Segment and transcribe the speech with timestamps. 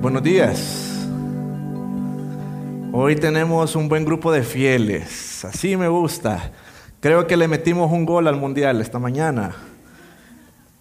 [0.00, 1.06] Buenos días.
[2.90, 5.44] Hoy tenemos un buen grupo de fieles.
[5.44, 6.52] Así me gusta.
[7.00, 9.54] Creo que le metimos un gol al mundial esta mañana.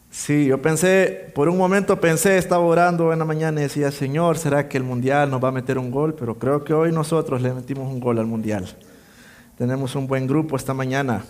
[0.09, 4.37] Sí, yo pensé, por un momento pensé, estaba orando en la mañana y decía, Señor,
[4.37, 6.13] ¿será que el mundial nos va a meter un gol?
[6.13, 8.73] Pero creo que hoy nosotros le metimos un gol al mundial.
[9.57, 11.25] Tenemos un buen grupo esta mañana.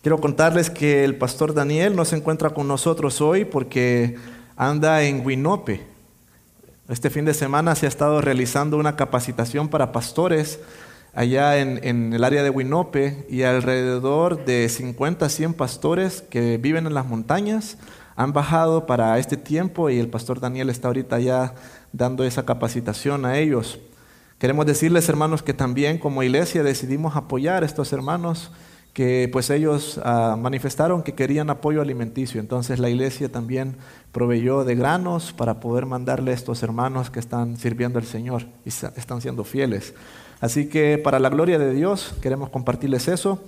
[0.00, 4.14] Quiero contarles que el pastor Daniel no se encuentra con nosotros hoy porque
[4.56, 5.87] anda en Winope.
[6.88, 10.58] Este fin de semana se ha estado realizando una capacitación para pastores
[11.12, 16.86] allá en, el área de Winope y alrededor de 50 a 100 pastores que viven
[16.86, 17.76] en las montañas
[18.16, 21.54] han bajado para este tiempo y el pastor Daniel está ahorita ya
[21.92, 23.80] dando esa capacitación a ellos.
[24.38, 28.50] Queremos decirles, hermanos, que también como iglesia decidimos apoyar a estos hermanos
[28.98, 32.40] que pues ellos ah, manifestaron que querían apoyo alimenticio.
[32.40, 33.76] Entonces la iglesia también
[34.10, 38.70] proveyó de granos para poder mandarle a estos hermanos que están sirviendo al Señor y
[38.70, 39.94] están siendo fieles.
[40.40, 43.40] Así que para la gloria de Dios queremos compartirles eso.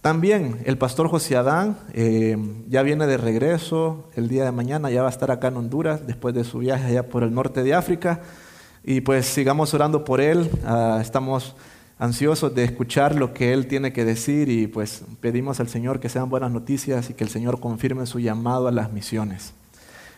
[0.00, 2.36] También el pastor José Adán eh,
[2.68, 6.04] ya viene de regreso el día de mañana, ya va a estar acá en Honduras
[6.04, 8.22] después de su viaje allá por el norte de África.
[8.82, 10.50] Y pues sigamos orando por él.
[10.64, 11.54] Ah, estamos
[11.98, 16.08] ansiosos de escuchar lo que Él tiene que decir y pues pedimos al Señor que
[16.08, 19.54] sean buenas noticias y que el Señor confirme su llamado a las misiones.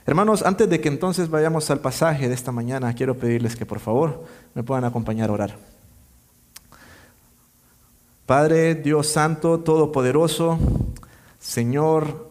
[0.06, 3.78] Hermanos, antes de que entonces vayamos al pasaje de esta mañana, quiero pedirles que por
[3.78, 5.58] favor me puedan acompañar a orar.
[8.24, 10.58] Padre, Dios Santo, Todopoderoso,
[11.38, 12.30] Señor,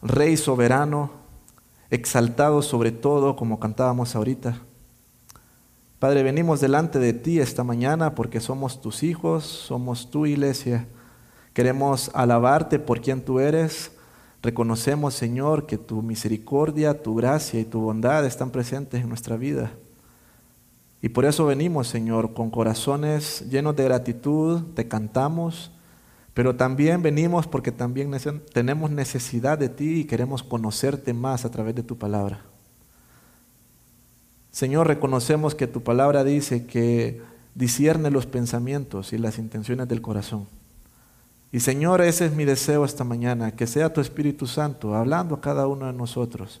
[0.00, 1.10] Rey soberano,
[1.90, 4.60] exaltado sobre todo, como cantábamos ahorita.
[5.98, 10.86] Padre, venimos delante de ti esta mañana porque somos tus hijos, somos tu iglesia.
[11.52, 13.90] Queremos alabarte por quien tú eres.
[14.40, 19.72] Reconocemos, Señor, que tu misericordia, tu gracia y tu bondad están presentes en nuestra vida.
[21.02, 25.72] Y por eso venimos, Señor, con corazones llenos de gratitud, te cantamos,
[26.32, 28.12] pero también venimos porque también
[28.52, 32.47] tenemos necesidad de ti y queremos conocerte más a través de tu palabra.
[34.58, 37.22] Señor, reconocemos que tu palabra dice que
[37.54, 40.48] discierne los pensamientos y las intenciones del corazón.
[41.52, 45.40] Y Señor, ese es mi deseo esta mañana, que sea tu Espíritu Santo hablando a
[45.40, 46.60] cada uno de nosotros.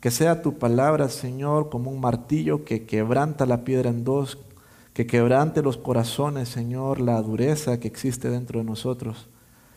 [0.00, 4.38] Que sea tu palabra, Señor, como un martillo que quebranta la piedra en dos,
[4.94, 9.28] que quebrante los corazones, Señor, la dureza que existe dentro de nosotros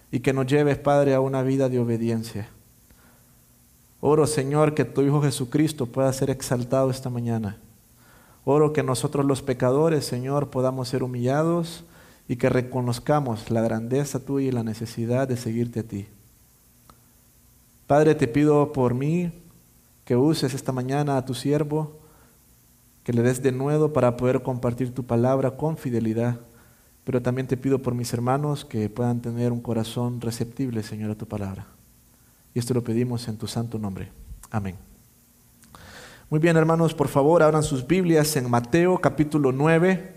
[0.09, 2.47] y que nos lleves, Padre, a una vida de obediencia.
[4.03, 7.57] Oro, Señor, que tu Hijo Jesucristo pueda ser exaltado esta mañana.
[8.43, 11.83] Oro que nosotros los pecadores, Señor, podamos ser humillados
[12.27, 16.07] y que reconozcamos la grandeza tuya y la necesidad de seguirte a ti.
[17.85, 19.31] Padre, te pido por mí
[20.03, 21.99] que uses esta mañana a tu siervo,
[23.03, 26.39] que le des de nuevo para poder compartir tu palabra con fidelidad,
[27.03, 31.15] pero también te pido por mis hermanos que puedan tener un corazón receptible, Señor, a
[31.15, 31.67] tu palabra.
[32.53, 34.11] Y esto lo pedimos en tu santo nombre.
[34.49, 34.75] Amén.
[36.29, 40.13] Muy bien, hermanos, por favor, abran sus Biblias en Mateo capítulo 9.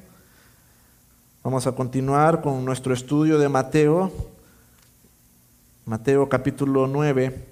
[1.43, 4.13] Vamos a continuar con nuestro estudio de Mateo.
[5.85, 7.47] Mateo capítulo 9.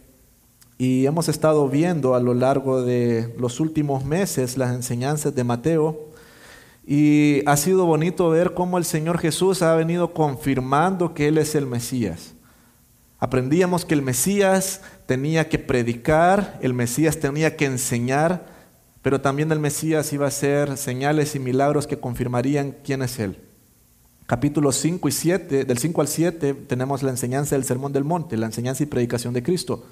[0.78, 6.08] Y hemos estado viendo a lo largo de los últimos meses las enseñanzas de Mateo.
[6.84, 11.54] Y ha sido bonito ver cómo el Señor Jesús ha venido confirmando que Él es
[11.54, 12.34] el Mesías.
[13.22, 18.46] Aprendíamos que el Mesías tenía que predicar, el Mesías tenía que enseñar,
[19.00, 23.38] pero también el Mesías iba a hacer señales y milagros que confirmarían quién es Él.
[24.26, 28.36] Capítulos 5 y 7, del 5 al 7 tenemos la enseñanza del Sermón del Monte,
[28.36, 29.84] la enseñanza y predicación de Cristo.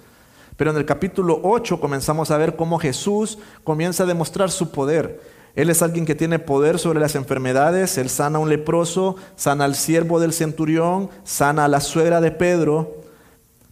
[0.57, 5.21] Pero en el capítulo 8 comenzamos a ver cómo Jesús comienza a demostrar su poder.
[5.55, 9.67] Él es alguien que tiene poder sobre las enfermedades, él sana a un leproso, sana
[9.67, 13.00] al siervo del centurión, sana a la suegra de Pedro,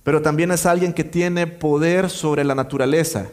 [0.08, 3.26] pero también es alguien que tiene poder sobre la naturaleza.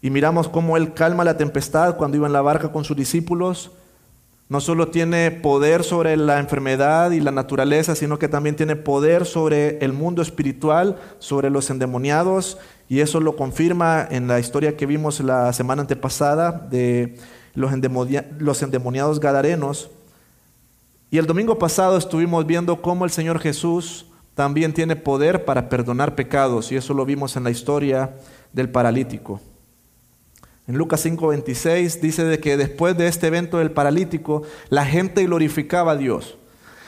[0.00, 3.72] Y miramos cómo Él calma la tempestad cuando iba en la barca con sus discípulos.
[4.48, 9.26] No solo tiene poder sobre la enfermedad y la naturaleza, sino que también tiene poder
[9.26, 12.56] sobre el mundo espiritual, sobre los endemoniados.
[12.88, 17.18] Y eso lo confirma en la historia que vimos la semana antepasada de
[17.54, 19.90] los, endemoniados gadarenos.
[21.10, 26.14] Y el domingo pasado estuvimos viendo cómo el Señor Jesús también tiene poder para perdonar
[26.14, 28.16] pecados y eso lo vimos en la historia
[28.52, 29.40] del paralítico.
[30.66, 35.92] En Lucas 5:26 dice de que después de este evento del paralítico, la gente glorificaba
[35.92, 36.38] a Dios.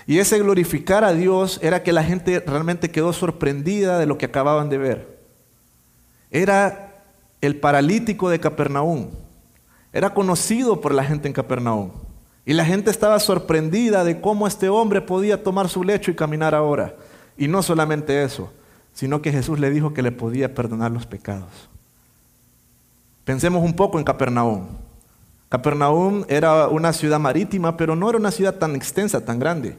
[0.06, 4.26] Y ese glorificar a Dios era que la gente realmente quedó sorprendida de lo que
[4.26, 5.19] acababan de ver.
[6.31, 7.02] Era
[7.40, 9.11] el paralítico de Capernaum,
[9.93, 11.93] Era conocido por la gente en Capernaum.
[12.44, 16.55] Y la gente estaba sorprendida de cómo este hombre podía tomar su lecho y caminar
[16.55, 16.97] ahora.
[17.36, 18.52] Y no solamente eso,
[18.92, 21.69] sino que Jesús le dijo que le podía perdonar los pecados.
[23.25, 24.66] Pensemos un poco en Capernaum.
[25.48, 29.76] Capernaum era una ciudad marítima, pero no era una ciudad tan extensa, tan grande.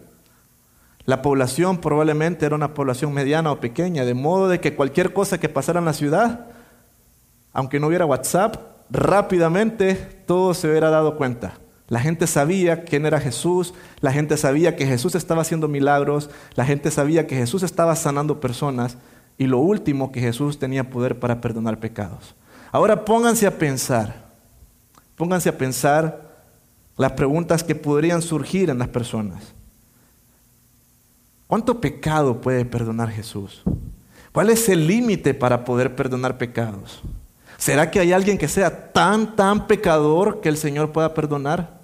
[1.06, 5.40] La población probablemente era una población mediana o pequeña, de modo de que cualquier cosa
[5.40, 6.48] que pasara en la ciudad,
[7.54, 8.58] aunque no hubiera WhatsApp,
[8.90, 11.60] rápidamente todo se hubiera dado cuenta.
[11.88, 16.66] La gente sabía quién era Jesús, la gente sabía que Jesús estaba haciendo milagros, la
[16.66, 18.98] gente sabía que Jesús estaba sanando personas
[19.38, 22.36] y lo último que Jesús tenía poder para perdonar pecados.
[22.72, 24.26] Ahora pónganse a pensar,
[25.16, 26.26] pónganse a pensar
[26.98, 29.54] las preguntas que podrían surgir en las personas.
[31.48, 33.62] ¿Cuánto pecado puede perdonar Jesús?
[34.32, 37.04] ¿Cuál es el límite para poder perdonar pecados?
[37.58, 41.80] ¿Será que hay alguien que sea tan, tan pecador que el Señor pueda perdonar?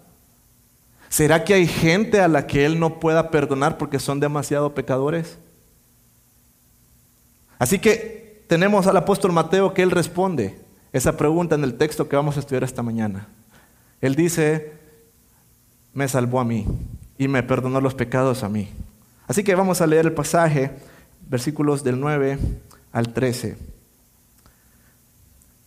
[1.10, 5.38] ¿Será que hay gente a la que Él no pueda perdonar porque son demasiado pecadores?
[7.60, 10.60] Así que tenemos al apóstol Mateo que Él responde
[10.94, 13.28] esa pregunta en el texto que vamos a estudiar esta mañana.
[14.02, 14.74] Él dice,
[15.94, 16.66] me salvó a mí
[17.18, 18.70] y me perdonó los pecados a mí.
[19.28, 20.72] Así que vamos a leer el pasaje,
[21.30, 22.40] versículos del 9
[22.92, 23.71] al 13.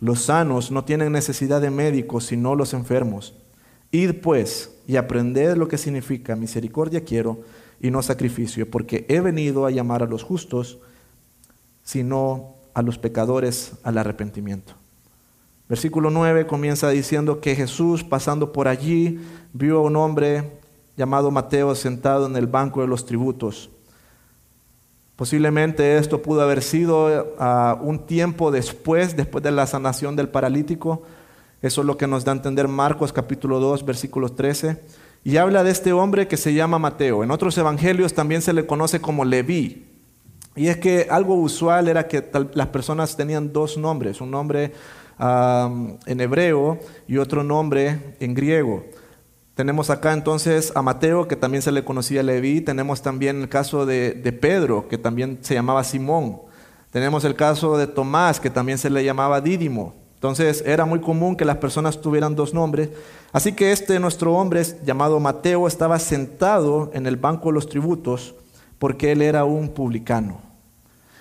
[0.00, 3.34] los sanos no tienen necesidad de médicos, sino los enfermos.
[3.90, 7.40] Id pues y aprended lo que significa misericordia quiero
[7.80, 10.78] y no sacrificio, porque he venido a llamar a los justos,
[11.82, 14.74] sino a los pecadores al arrepentimiento.
[15.68, 19.20] Versículo 9 comienza diciendo que Jesús pasando por allí
[19.52, 20.52] vio a un hombre
[20.96, 23.70] llamado Mateo sentado en el banco de los tributos.
[25.16, 31.02] Posiblemente esto pudo haber sido ah, un tiempo después, después de la sanación del paralítico.
[31.62, 34.78] Eso es lo que nos da a entender Marcos capítulo 2, versículo 13.
[35.24, 37.24] Y habla de este hombre que se llama Mateo.
[37.24, 39.86] En otros evangelios también se le conoce como Leví.
[40.54, 42.22] Y es que algo usual era que
[42.52, 44.72] las personas tenían dos nombres, un nombre
[45.18, 46.78] en hebreo
[47.08, 48.84] y otro nombre en griego.
[49.56, 52.60] Tenemos acá entonces a Mateo, que también se le conocía Leví.
[52.60, 56.42] Tenemos también el caso de, de, Pedro, que también se llamaba Simón.
[56.90, 59.94] Tenemos el caso de Tomás, que también se le llamaba Dídimo.
[60.12, 62.90] Entonces era muy común que las personas tuvieran dos nombres.
[63.32, 68.34] Así que este nuestro hombre llamado Mateo estaba sentado en el banco de los tributos
[68.78, 70.38] porque él era un publicano.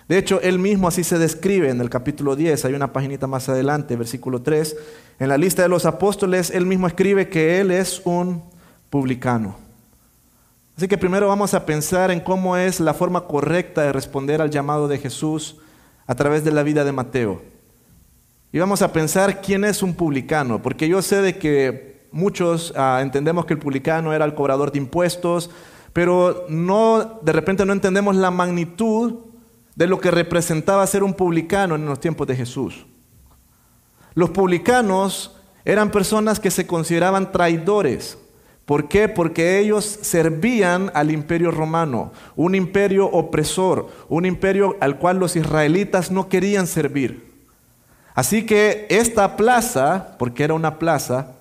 [0.09, 3.47] De hecho, él mismo así se describe en el capítulo 10, hay una paginita más
[3.47, 4.75] adelante, versículo 3.
[5.17, 8.43] En la lista de los apóstoles, él mismo escribe que él es un
[8.89, 9.55] publicano.
[10.77, 14.49] Así que primero vamos a pensar en cómo es la forma correcta de responder al
[14.49, 15.55] llamado de Jesús
[16.05, 17.41] a través de la vida de Mateo.
[18.51, 22.99] Y vamos a pensar quién es un publicano, porque yo sé de que muchos ah,
[23.01, 25.49] entendemos que el publicano era el cobrador de impuestos,
[25.93, 29.15] pero no de repente no entendemos la magnitud
[29.75, 32.85] de lo que representaba ser un publicano en los tiempos de Jesús.
[34.15, 38.17] Los publicanos eran personas que se consideraban traidores.
[38.65, 39.09] ¿Por qué?
[39.09, 46.09] Porque ellos servían al imperio romano, un imperio opresor, un imperio al cual los israelitas
[46.09, 47.31] no querían servir.
[48.15, 51.33] Así que esta plaza, porque era una plaza,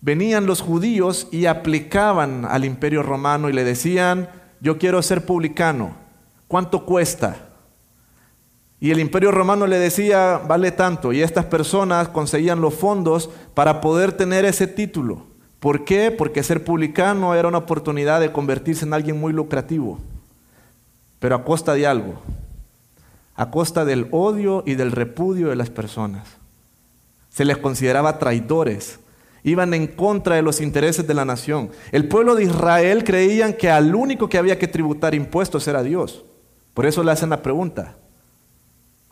[0.00, 4.28] venían los judíos y aplicaban al imperio romano y le decían,
[4.60, 5.96] yo quiero ser publicano,
[6.46, 7.51] ¿cuánto cuesta?
[8.82, 11.12] Y el imperio romano le decía, vale tanto.
[11.12, 15.22] Y estas personas conseguían los fondos para poder tener ese título.
[15.60, 16.10] ¿Por qué?
[16.10, 20.00] Porque ser publicano era una oportunidad de convertirse en alguien muy lucrativo.
[21.20, 22.22] Pero a costa de algo.
[23.36, 26.26] A costa del odio y del repudio de las personas.
[27.28, 28.98] Se les consideraba traidores.
[29.44, 31.70] Iban en contra de los intereses de la nación.
[31.92, 36.24] El pueblo de Israel creían que al único que había que tributar impuestos era Dios.
[36.74, 37.96] Por eso le hacen la pregunta,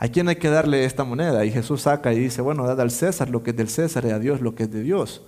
[0.03, 1.45] ¿A quién hay que darle esta moneda?
[1.45, 4.11] Y Jesús saca y dice, bueno, dad al César lo que es del César y
[4.11, 5.21] a Dios lo que es de Dios.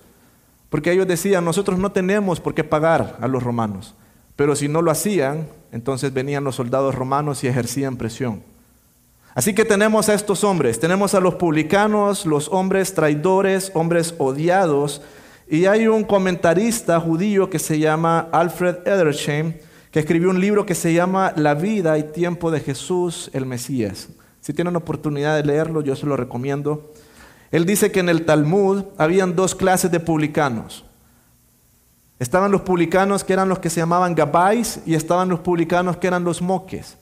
[0.71, 3.93] Porque ellos decían, nosotros no tenemos por qué pagar a los romanos.
[4.35, 8.41] Pero si no lo hacían, entonces venían los soldados romanos y ejercían presión.
[9.35, 15.03] Así que tenemos a estos hombres, tenemos a los publicanos, los hombres traidores, hombres odiados,
[15.47, 19.53] Y hay un comentarista judío que se llama Alfred Edersheim,
[19.91, 24.09] que escribió un libro que se llama La vida y tiempo de Jesús el Mesías.
[24.43, 26.91] Si tienen oportunidad de leerlo, yo se lo recomiendo.
[27.49, 30.83] Él dice que en el Talmud habían dos clases de publicanos.
[32.19, 36.07] Estaban los publicanos que eran los que se llamaban Gabais y estaban los publicanos que
[36.07, 36.97] eran los moques.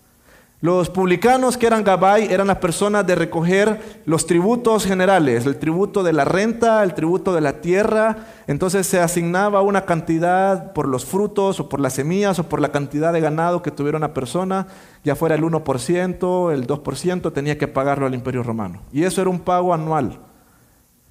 [0.62, 6.03] Los publicanos que eran Gabay eran las personas de recoger los tributos generales, el tributo
[6.03, 8.27] de la renta, el tributo de la tierra.
[8.46, 12.72] Entonces se asignaba una cantidad por los frutos o por las semillas o por la
[12.72, 14.68] cantidad de ganado que tuviera una persona,
[15.03, 18.84] ya fuera el 1%, el 2%, tenía que pagarlo al imperio romano.
[18.94, 20.20] Y eso era un pago anual.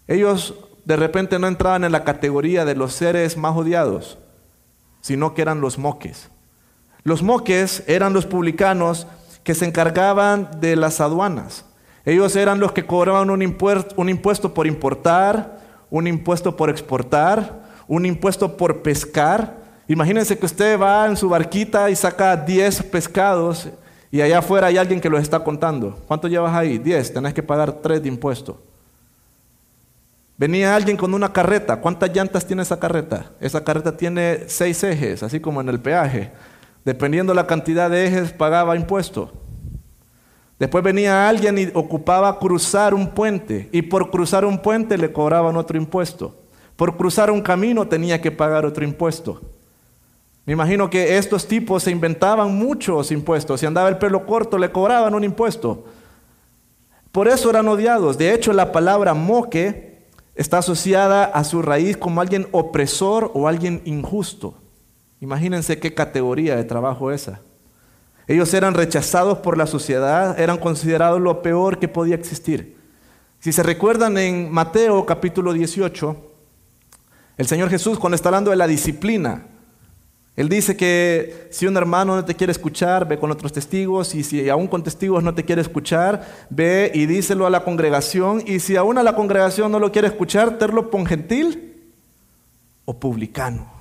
[0.06, 0.54] Ellos
[0.84, 4.16] de repente no entraban en la categoría de los seres más odiados,
[5.00, 6.30] sino que eran los moques.
[7.02, 9.06] Los moques eran los publicanos
[9.44, 11.64] que se encargaban de las aduanas.
[12.04, 15.58] Ellos eran los que cobraban un impuesto, un impuesto por importar,
[15.90, 19.58] un impuesto por exportar, un impuesto por pescar.
[19.88, 23.68] Imagínense que usted va en su barquita y saca 10 pescados
[24.10, 25.98] y allá afuera hay alguien que los está contando.
[26.06, 26.78] ¿Cuánto llevas ahí?
[26.78, 27.12] 10.
[27.12, 28.60] Tenés que pagar 3 de impuesto.
[30.36, 31.80] Venía alguien con una carreta.
[31.80, 33.26] ¿Cuántas llantas tiene esa carreta?
[33.40, 36.32] Esa carreta tiene 6 ejes, así como en el peaje.
[36.84, 39.32] Dependiendo la cantidad de ejes, pagaba impuesto.
[40.58, 45.56] Después venía alguien y ocupaba cruzar un puente y por cruzar un puente le cobraban
[45.56, 46.36] otro impuesto.
[46.76, 49.40] Por cruzar un camino tenía que pagar otro impuesto.
[50.44, 53.60] Me imagino que estos tipos se inventaban muchos impuestos.
[53.60, 55.84] Si andaba el pelo corto le cobraban un impuesto.
[57.12, 58.18] Por eso eran odiados.
[58.18, 63.82] De hecho, la palabra moque está asociada a su raíz como alguien opresor o alguien
[63.84, 64.54] injusto.
[65.20, 67.40] Imagínense qué categoría de trabajo esa.
[68.26, 72.76] Ellos eran rechazados por la sociedad, eran considerados lo peor que podía existir.
[73.38, 76.16] Si se recuerdan en Mateo capítulo 18,
[77.36, 79.46] el Señor Jesús cuando está hablando de la disciplina,
[80.36, 84.22] Él dice que si un hermano no te quiere escuchar, ve con otros testigos, y
[84.22, 88.60] si aún con testigos no te quiere escuchar, ve y díselo a la congregación, y
[88.60, 91.92] si aún a la congregación no lo quiere escuchar, terlo por gentil
[92.84, 93.79] o publicano.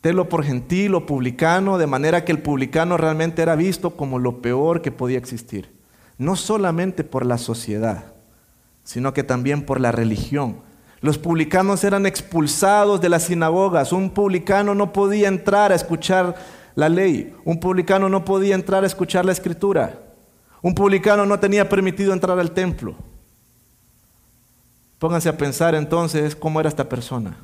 [0.00, 4.40] Tenlo por gentil o publicano, de manera que el publicano realmente era visto como lo
[4.40, 5.70] peor que podía existir.
[6.16, 8.14] No solamente por la sociedad,
[8.82, 10.56] sino que también por la religión.
[11.02, 13.92] Los publicanos eran expulsados de las sinagogas.
[13.92, 16.34] Un publicano no podía entrar a escuchar
[16.74, 17.34] la ley.
[17.44, 19.98] Un publicano no podía entrar a escuchar la escritura.
[20.62, 22.94] Un publicano no tenía permitido entrar al templo.
[24.98, 27.36] Pónganse a pensar entonces cómo era esta persona.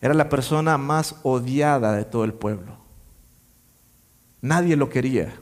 [0.00, 2.76] Era la persona más odiada de todo el pueblo.
[4.40, 5.34] Nadie lo quería.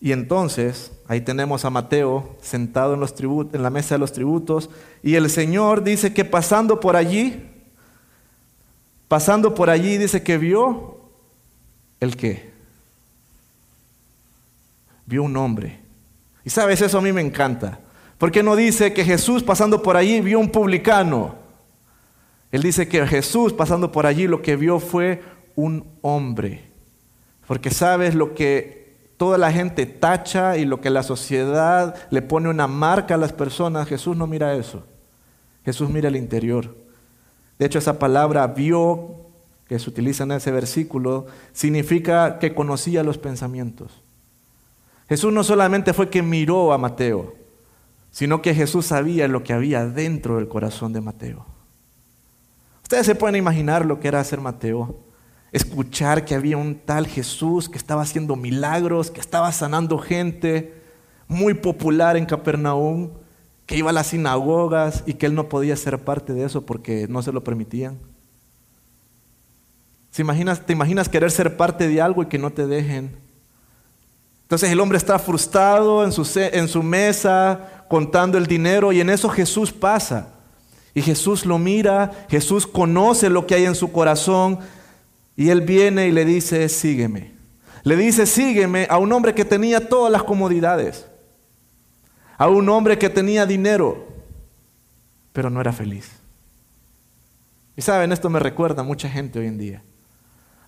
[0.00, 4.70] Y entonces, ahí tenemos a Mateo sentado en, los en la mesa de los tributos,
[5.02, 7.50] y el Señor dice que pasando por allí,
[9.08, 11.00] pasando por allí, dice que vio
[11.98, 12.50] el qué?
[15.04, 15.80] Vio un hombre.
[16.44, 17.80] Y sabes, eso a mí me encanta.
[18.16, 21.39] Porque no dice que Jesús pasando por allí vio un publicano?
[22.52, 25.22] Él dice que Jesús pasando por allí lo que vio fue
[25.54, 26.70] un hombre.
[27.46, 28.80] Porque sabes lo que
[29.16, 33.32] toda la gente tacha y lo que la sociedad le pone una marca a las
[33.32, 34.84] personas, Jesús no mira eso.
[35.64, 36.74] Jesús mira el interior.
[37.58, 39.26] De hecho, esa palabra vio,
[39.68, 44.02] que se utiliza en ese versículo, significa que conocía los pensamientos.
[45.08, 47.34] Jesús no solamente fue que miró a Mateo,
[48.10, 51.44] sino que Jesús sabía lo que había dentro del corazón de Mateo.
[52.90, 54.96] Ustedes se pueden imaginar lo que era hacer Mateo.
[55.52, 60.74] Escuchar que había un tal Jesús que estaba haciendo milagros, que estaba sanando gente,
[61.28, 63.10] muy popular en Capernaum,
[63.64, 67.06] que iba a las sinagogas y que él no podía ser parte de eso porque
[67.08, 67.96] no se lo permitían.
[70.12, 73.16] ¿Te imaginas, ¿Te imaginas querer ser parte de algo y que no te dejen?
[74.42, 79.10] Entonces el hombre está frustrado en su, en su mesa contando el dinero y en
[79.10, 80.39] eso Jesús pasa.
[80.94, 84.58] Y Jesús lo mira, Jesús conoce lo que hay en su corazón
[85.36, 87.32] y él viene y le dice, sígueme.
[87.82, 91.06] Le dice, sígueme a un hombre que tenía todas las comodidades,
[92.36, 94.06] a un hombre que tenía dinero,
[95.32, 96.10] pero no era feliz.
[97.76, 99.82] Y saben, esto me recuerda a mucha gente hoy en día.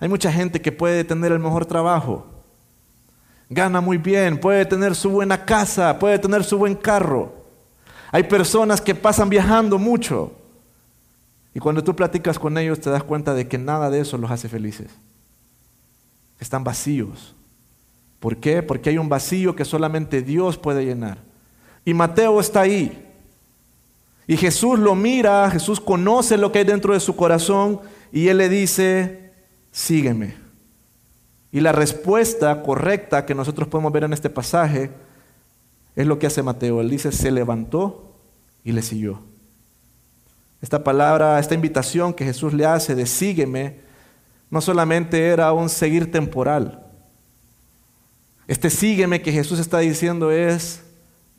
[0.01, 2.27] Hay mucha gente que puede tener el mejor trabajo,
[3.51, 7.42] gana muy bien, puede tener su buena casa, puede tener su buen carro,
[8.13, 10.33] hay personas que pasan viajando mucho.
[11.55, 14.31] Y cuando tú platicas con ellos te das cuenta de que nada de eso los
[14.31, 14.91] hace felices.
[16.39, 17.35] Están vacíos.
[18.21, 18.63] ¿Por qué?
[18.63, 21.19] Porque hay un vacío que solamente Dios puede llenar.
[21.87, 23.09] Y Mateo está ahí.
[24.27, 27.81] Y Jesús lo mira, Jesús conoce lo que hay dentro de su corazón
[28.13, 29.33] y él le dice,
[29.73, 30.37] sígueme.
[31.51, 34.91] Y la respuesta correcta que nosotros podemos ver en este pasaje
[35.97, 36.81] es lo que hace Mateo.
[36.81, 38.17] Él dice, se levantó
[38.65, 39.23] y le siguió.
[40.61, 43.81] Esta palabra, esta invitación que Jesús le hace de sígueme,
[44.51, 46.87] no solamente era un seguir temporal.
[48.47, 50.83] Este sígueme que Jesús está diciendo es,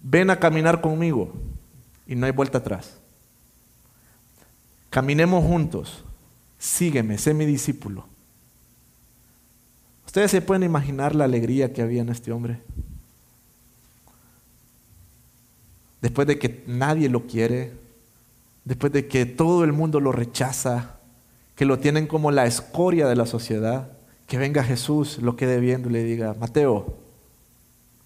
[0.02, 1.34] ven a caminar conmigo
[2.08, 2.98] y no hay vuelta atrás.
[4.90, 6.04] Caminemos juntos,
[6.60, 8.06] sígueme, sé mi discípulo.
[10.06, 12.62] ¿Ustedes se pueden imaginar la alegría que había en este hombre?
[16.04, 17.72] Después de que nadie lo quiere,
[18.66, 20.98] después de que todo el mundo lo rechaza,
[21.56, 23.94] que lo tienen como la escoria de la sociedad,
[24.28, 26.98] que venga Jesús, lo quede viendo y le diga, Mateo,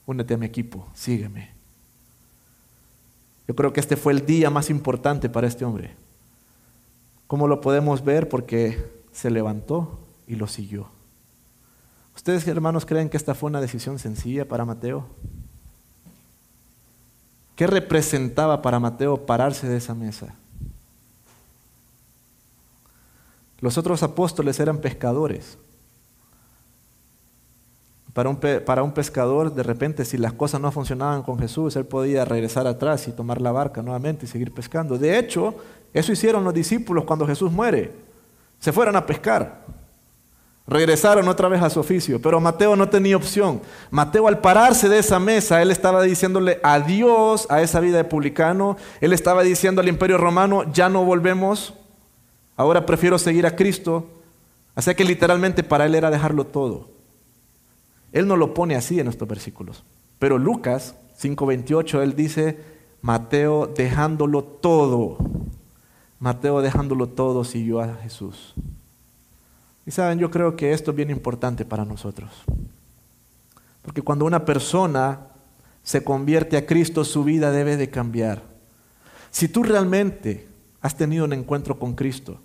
[0.05, 1.49] únete a mi equipo, sígueme.
[3.47, 5.95] Yo creo que este fue el día más importante para este hombre.
[7.25, 8.29] ¿Cómo lo podemos ver?
[8.29, 8.77] Porque
[9.11, 10.87] se levantó y lo siguió.
[12.15, 15.07] ¿Ustedes, hermanos, creen que esta fue una decisión sencilla para Mateo?
[17.57, 20.35] ¿Qué representaba para Mateo pararse de esa mesa?
[23.59, 25.57] Los otros apóstoles eran pescadores.
[28.13, 31.85] Para un, para un, pescador, de repente, si las cosas no funcionaban con Jesús, él
[31.85, 34.99] podía regresar atrás y tomar la barca nuevamente y seguir pescando.
[34.99, 35.55] De hecho,
[35.95, 37.91] eso hicieron los discípulos cuando Jesús muere.
[38.59, 39.65] Se fueron a pescar.
[40.67, 43.62] Regresaron otra vez a su oficio, pero Mateo no tenía opción.
[43.89, 48.75] Mateo al pararse de esa mesa, él estaba diciéndole adiós a esa vida de publicano.
[49.00, 51.74] Él estaba diciendo al imperio romano, ya no volvemos,
[52.57, 54.07] ahora prefiero seguir a Cristo.
[54.75, 56.89] Así que literalmente para él era dejarlo todo.
[58.12, 59.86] Él no lo pone así en estos versículos.
[60.19, 62.59] Pero Lucas 5:28, él dice,
[63.01, 65.17] Mateo dejándolo todo.
[66.19, 68.53] Mateo dejándolo todo siguió a Jesús.
[69.88, 72.30] Y saben, yo creo que esto es bien importante para nosotros.
[73.82, 75.28] Porque cuando una persona
[75.82, 78.43] se convierte a Cristo, su vida debe de cambiar.
[79.32, 80.45] Si tú realmente
[80.82, 82.38] has tenido un encuentro con Cristo,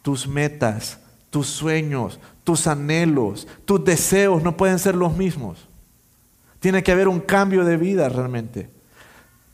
[0.00, 0.98] tus metas,
[1.28, 5.68] tus sueños, tus anhelos, tus deseos no pueden ser los mismos.
[6.60, 8.70] Tiene que haber un cambio de vida realmente.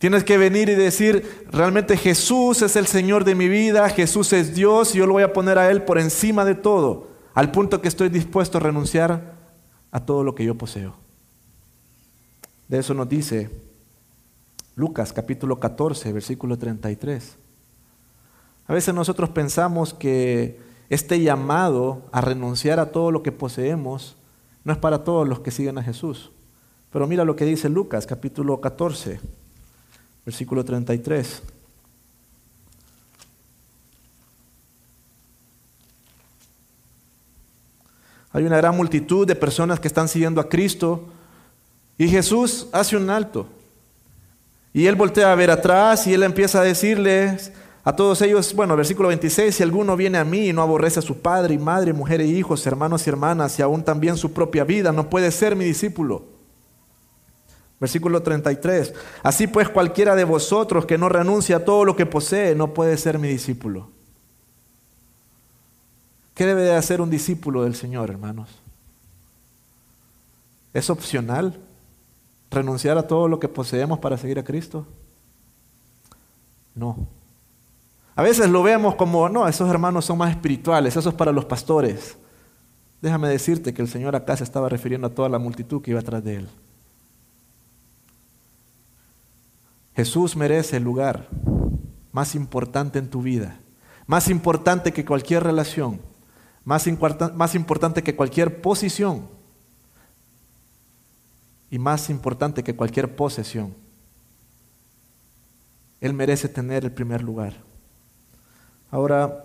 [0.02, 4.52] Tienes que venir y decir, realmente Jesús es el Señor de mi vida, Jesús es
[4.52, 7.80] Dios y yo lo voy a poner a Él por encima de todo, al punto
[7.80, 9.36] que estoy dispuesto a renunciar
[9.92, 10.96] a todo lo que yo poseo.
[12.66, 13.48] De eso nos dice
[14.74, 17.36] Lucas capítulo 14, versículo 33.
[18.66, 20.58] A veces nosotros pensamos que
[20.90, 24.16] este llamado a renunciar a todo lo que poseemos
[24.64, 26.32] no es para todos los que siguen a Jesús.
[26.90, 29.20] Pero mira lo que dice Lucas, capítulo 14,
[30.24, 31.42] versículo 33.
[38.32, 41.08] Hay una gran multitud de personas que están siguiendo a Cristo
[41.98, 43.46] y Jesús hace un alto.
[44.72, 47.52] Y él voltea a ver atrás y él empieza a decirles,
[47.84, 51.02] a todos ellos, bueno, versículo 26, si alguno viene a mí y no aborrece a
[51.02, 54.64] su padre y madre, mujer e hijos, hermanos y hermanas, y aún también su propia
[54.64, 56.31] vida, no puede ser mi discípulo.
[57.82, 62.54] Versículo 33, así pues cualquiera de vosotros que no renuncia a todo lo que posee,
[62.54, 63.88] no puede ser mi discípulo.
[66.32, 68.50] ¿Qué debe de hacer un discípulo del Señor, hermanos?
[70.72, 71.58] ¿Es opcional
[72.52, 74.86] renunciar a todo lo que poseemos para seguir a Cristo?
[76.76, 77.08] No.
[78.14, 81.46] A veces lo vemos como, no, esos hermanos son más espirituales, eso es para los
[81.46, 82.16] pastores.
[83.00, 85.98] Déjame decirte que el Señor acá se estaba refiriendo a toda la multitud que iba
[85.98, 86.48] atrás de Él.
[89.94, 91.28] Jesús merece el lugar
[92.12, 93.58] más importante en tu vida,
[94.06, 96.00] más importante que cualquier relación,
[96.64, 99.28] más, importante que cualquier posición
[101.70, 103.74] y más importante que cualquier posesión.
[106.00, 107.54] Él merece tener el primer lugar.
[108.90, 109.44] Ahora,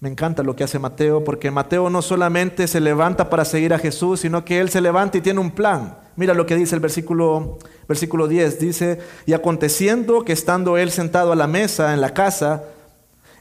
[0.00, 3.78] me encanta lo que hace Mateo, porque Mateo no solamente se levanta para seguir a
[3.78, 6.01] Jesús, sino que él se levanta y tiene un plan.
[6.16, 8.60] Mira lo que dice el versículo, versículo 10.
[8.60, 12.64] Dice, y aconteciendo que estando él sentado a la mesa en la casa,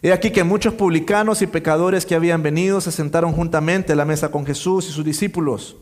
[0.01, 4.05] he aquí que muchos publicanos y pecadores que habían venido se sentaron juntamente a la
[4.05, 5.77] mesa con Jesús y sus discípulos.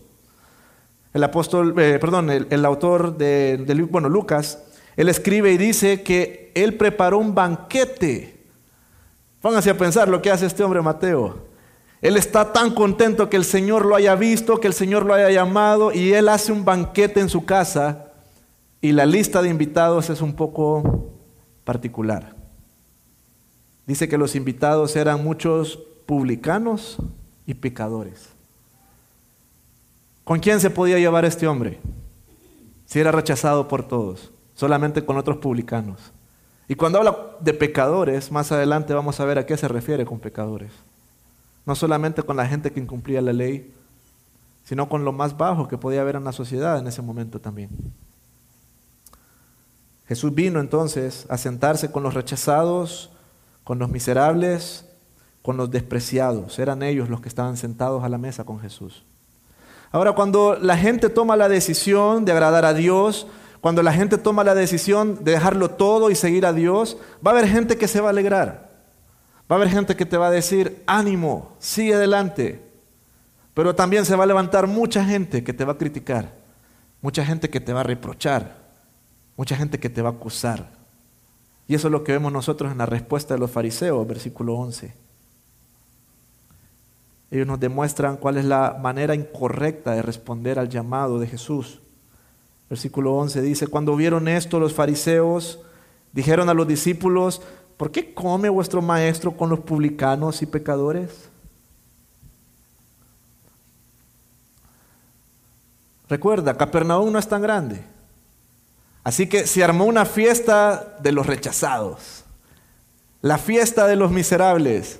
[1.14, 4.60] El apóstol, eh, perdón, el, autor de, bueno, Lucas,
[4.96, 8.40] él escribe y dice que él preparó un banquete
[9.42, 11.49] Pónganse a pensar lo que hace este hombre Mateo.
[12.02, 15.30] Él está tan contento que el Señor lo haya visto, que el Señor lo haya
[15.32, 18.14] llamado y él hace un banquete en su casa
[18.82, 21.10] y la lista de invitados es un poco
[21.66, 22.36] particular.
[23.86, 26.98] Dice que los invitados eran muchos publicanos
[27.46, 28.30] y pecadores.
[30.24, 31.80] ¿Con quién se podía llevar este hombre?
[32.86, 36.14] Si era rechazado por todos, solamente con otros publicanos.
[36.68, 40.20] Y cuando habla de pecadores, más adelante vamos a ver a qué se refiere con
[40.20, 40.72] pecadores.
[41.70, 43.72] No solamente con la gente que incumplía la ley,
[44.64, 47.70] sino con lo más bajo que podía haber en la sociedad en ese momento también.
[50.08, 53.12] Jesús vino entonces a sentarse con los rechazados,
[53.64, 54.86] con los miserables,
[55.44, 56.58] con los despreciados.
[56.58, 59.04] Eran ellos los que estaban sentados a la mesa con Jesús.
[59.92, 63.28] Ahora, cuando la gente toma la decisión de agradar a Dios,
[63.62, 67.36] cuando la gente toma la decisión de dejarlo todo y seguir a Dios, va a
[67.36, 68.69] haber gente que se va a alegrar.
[69.50, 72.62] Va a haber gente que te va a decir, ánimo, sigue adelante.
[73.54, 76.34] Pero también se va a levantar mucha gente que te va a criticar,
[77.02, 78.56] mucha gente que te va a reprochar,
[79.36, 80.70] mucha gente que te va a acusar.
[81.68, 84.94] Y eso es lo que vemos nosotros en la respuesta de los fariseos, versículo 11.
[87.32, 91.80] Ellos nos demuestran cuál es la manera incorrecta de responder al llamado de Jesús.
[92.70, 95.60] Versículo 11 dice, cuando vieron esto los fariseos,
[96.12, 97.42] dijeron a los discípulos,
[97.80, 101.30] ¿por qué come vuestro maestro con los publicanos y pecadores?
[106.10, 107.82] Recuerda, Capernaum no es tan grande.
[109.02, 112.26] Así que se armó una fiesta de los rechazados,
[113.22, 115.00] la fiesta de los miserables.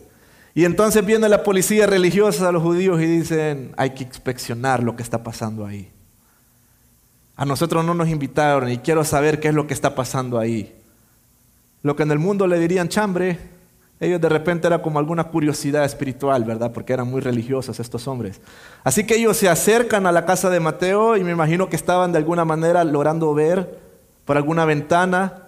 [0.56, 4.96] Y entonces viene la policía religiosa a los judíos y dicen, hay que inspeccionar lo
[4.96, 5.92] que está pasando ahí.
[7.36, 10.79] A nosotros no nos invitaron y quiero saber qué es lo que está pasando ahí.
[11.82, 13.38] Lo que en el mundo le dirían chambre,
[14.00, 16.72] ellos de repente era como alguna curiosidad espiritual, ¿verdad?
[16.72, 18.40] Porque eran muy religiosos estos hombres.
[18.84, 22.12] Así que ellos se acercan a la casa de Mateo y me imagino que estaban
[22.12, 23.80] de alguna manera logrando ver
[24.24, 25.44] por alguna ventana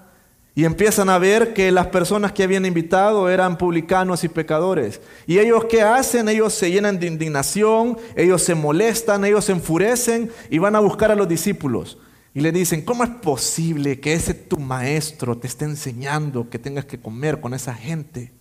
[0.54, 5.00] y empiezan a ver que las personas que habían invitado eran publicanos y pecadores.
[5.26, 6.28] ¿Y ellos qué hacen?
[6.28, 11.10] Ellos se llenan de indignación, ellos se molestan, ellos se enfurecen y van a buscar
[11.10, 11.98] a los discípulos.
[12.34, 16.86] Y le dicen, ¿cómo es posible que ese tu maestro te esté enseñando que tengas
[16.86, 18.32] que comer con esa gente?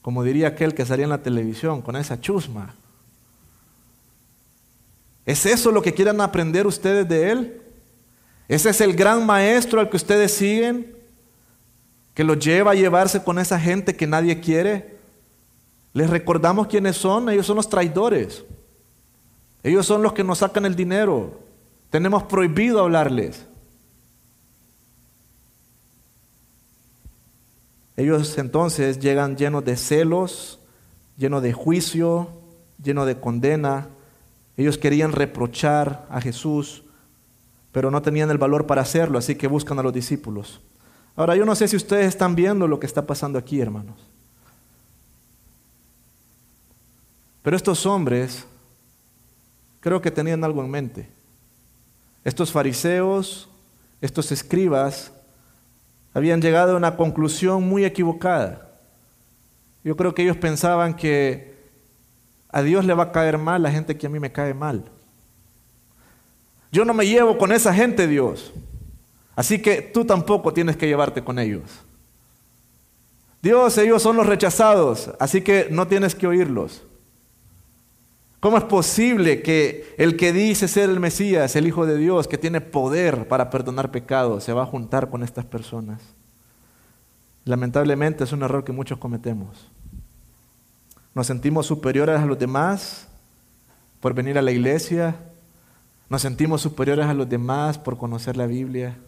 [0.00, 2.74] Como diría aquel que salía en la televisión, con esa chusma.
[5.26, 7.62] ¿Es eso lo que quieran aprender ustedes de él?
[8.48, 10.96] Ese es el gran maestro al que ustedes siguen,
[12.14, 14.96] que los lleva a llevarse con esa gente que nadie quiere.
[15.92, 18.44] Les recordamos quiénes son, ellos son los traidores.
[19.62, 21.49] Ellos son los que nos sacan el dinero.
[21.90, 23.46] Tenemos prohibido hablarles.
[27.96, 30.60] Ellos entonces llegan llenos de celos,
[31.18, 32.30] llenos de juicio,
[32.82, 33.88] llenos de condena.
[34.56, 36.84] Ellos querían reprochar a Jesús
[37.72, 40.60] pero no tenían el valor para hacerlo, así que buscan a los discípulos.
[41.16, 43.96] Ahora, yo no sé si ustedes están viendo lo que está pasando aquí, hermanos.
[47.42, 48.44] Pero estos hombres
[49.80, 51.08] creo que tenían algo en mente.
[52.24, 53.48] Estos fariseos,
[54.00, 55.12] estos escribas,
[56.12, 58.68] habían llegado a una conclusión muy equivocada.
[59.84, 61.54] Yo creo que ellos pensaban que
[62.50, 64.84] a Dios le va a caer mal la gente que a mí me cae mal.
[66.72, 68.52] Yo no me llevo con esa gente, Dios.
[69.34, 71.62] Así que tú tampoco tienes que llevarte con ellos.
[73.42, 76.82] Dios, ellos son los rechazados, así que no tienes que oírlos.
[78.40, 82.38] ¿Cómo es posible que el que dice ser el Mesías, el Hijo de Dios, que
[82.38, 86.00] tiene poder para perdonar pecados, se va a juntar con estas personas?
[87.44, 89.70] Lamentablemente es un error que muchos cometemos.
[91.14, 93.08] Nos sentimos superiores a los demás
[94.00, 95.16] por venir a la iglesia,
[96.10, 98.98] nos sentimos superiores a los demás por conocer la Biblia.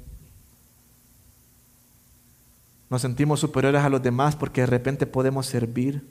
[2.88, 6.07] Nos sentimos superiores a los demás porque de repente podemos servir.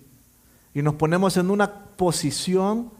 [0.73, 2.91] Y nos ponemos en una posición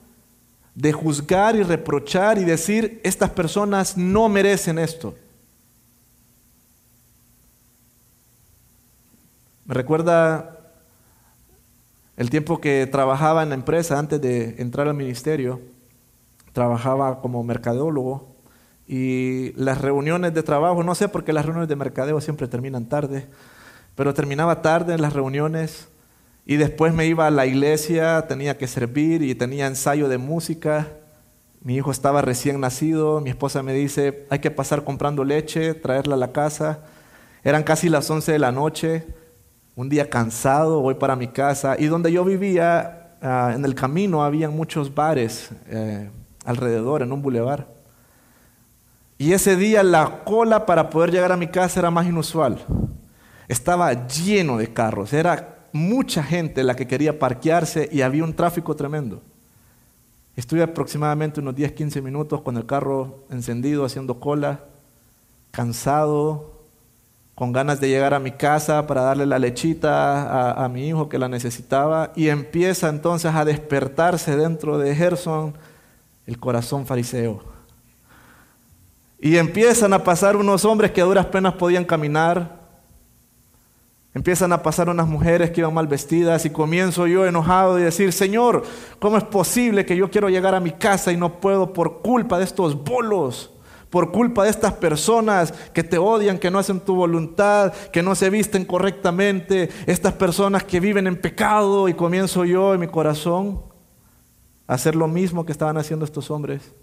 [0.76, 5.16] de juzgar y reprochar y decir, estas personas no merecen esto.
[9.66, 10.58] Me recuerda
[12.18, 15.62] el tiempo que trabajaba en la empresa antes de entrar al ministerio
[16.54, 18.36] trabajaba como mercadólogo
[18.88, 22.86] y las reuniones de trabajo, no sé por qué las reuniones de mercadeo siempre terminan
[22.86, 23.28] tarde,
[23.96, 25.88] pero terminaba tarde en las reuniones
[26.46, 30.88] y después me iba a la iglesia, tenía que servir y tenía ensayo de música.
[31.62, 36.16] Mi hijo estaba recién nacido, mi esposa me dice, hay que pasar comprando leche, traerla
[36.16, 36.80] a la casa.
[37.44, 39.06] Eran casi las 11 de la noche,
[39.76, 44.24] un día cansado, voy para mi casa y donde yo vivía, ah, en el camino
[44.24, 45.50] había muchos bares.
[45.68, 46.10] Eh,
[46.46, 47.68] alrededor, en un bulevar.
[49.18, 52.60] Y ese día la cola para poder llegar a mi casa era más inusual.
[53.48, 58.76] estaba lleno de carros, era mucha gente la que quería parquearse y había un tráfico
[58.76, 59.22] tremendo.
[60.36, 64.62] Estuve aproximadamente unos 10, 15 minutos con el carro encendido, haciendo cola,
[65.52, 66.62] cansado,
[67.36, 71.18] con ganas de llegar a mi casa para darle la lechita a, mi hijo que
[71.18, 75.56] la necesitaba, y empieza entonces a despertarse dentro de Gerson
[76.28, 77.44] el corazón fariseo.
[79.20, 82.61] Y empiezan a pasar unos hombres que a duras penas podían caminar,
[84.14, 88.12] Empiezan a pasar unas mujeres que iban mal vestidas y comienzo yo enojado y decir,
[88.12, 88.64] Señor,
[89.00, 92.38] ¿cómo es posible que yo quiero llegar a mi casa y no puedo por culpa
[92.38, 93.52] de estos bolos?
[93.90, 98.16] Por culpa de estas personas que te odian, que no hacen tu voluntad, que no
[98.16, 103.62] se visten correctamente, estas personas que viven en pecado y comienzo yo en mi corazón
[104.68, 106.74] a hacer lo mismo que estaban haciendo estos hombres.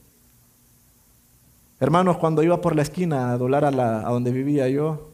[1.80, 5.10] Hermanos, cuando iba por la esquina a doblar a, la, donde vivía yo,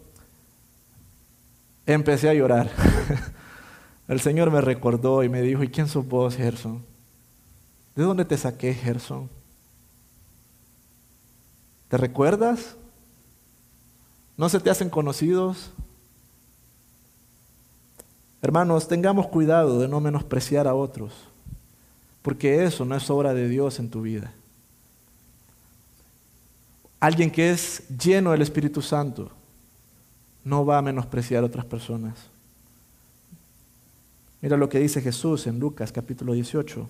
[1.87, 2.71] empecé a llorar.
[4.09, 6.85] El Señor me recordó y me dijo, ¿y quién sos vos, Gerson?
[7.95, 9.31] ¿De dónde te saqué, Gerson?
[11.89, 12.77] ¿Te recuerdas?
[14.37, 15.71] ¿No se te hacen conocidos?
[18.43, 21.15] Hermanos, tengamos cuidado de no menospreciar a otros,
[22.21, 24.33] porque eso no es obra de Dios en tu vida.
[27.01, 29.31] Alguien que es lleno del Espíritu Santo
[30.45, 32.31] no va a menospreciar a otras personas.
[34.43, 36.87] Mira lo que dice Jesús en Lucas capítulo 18.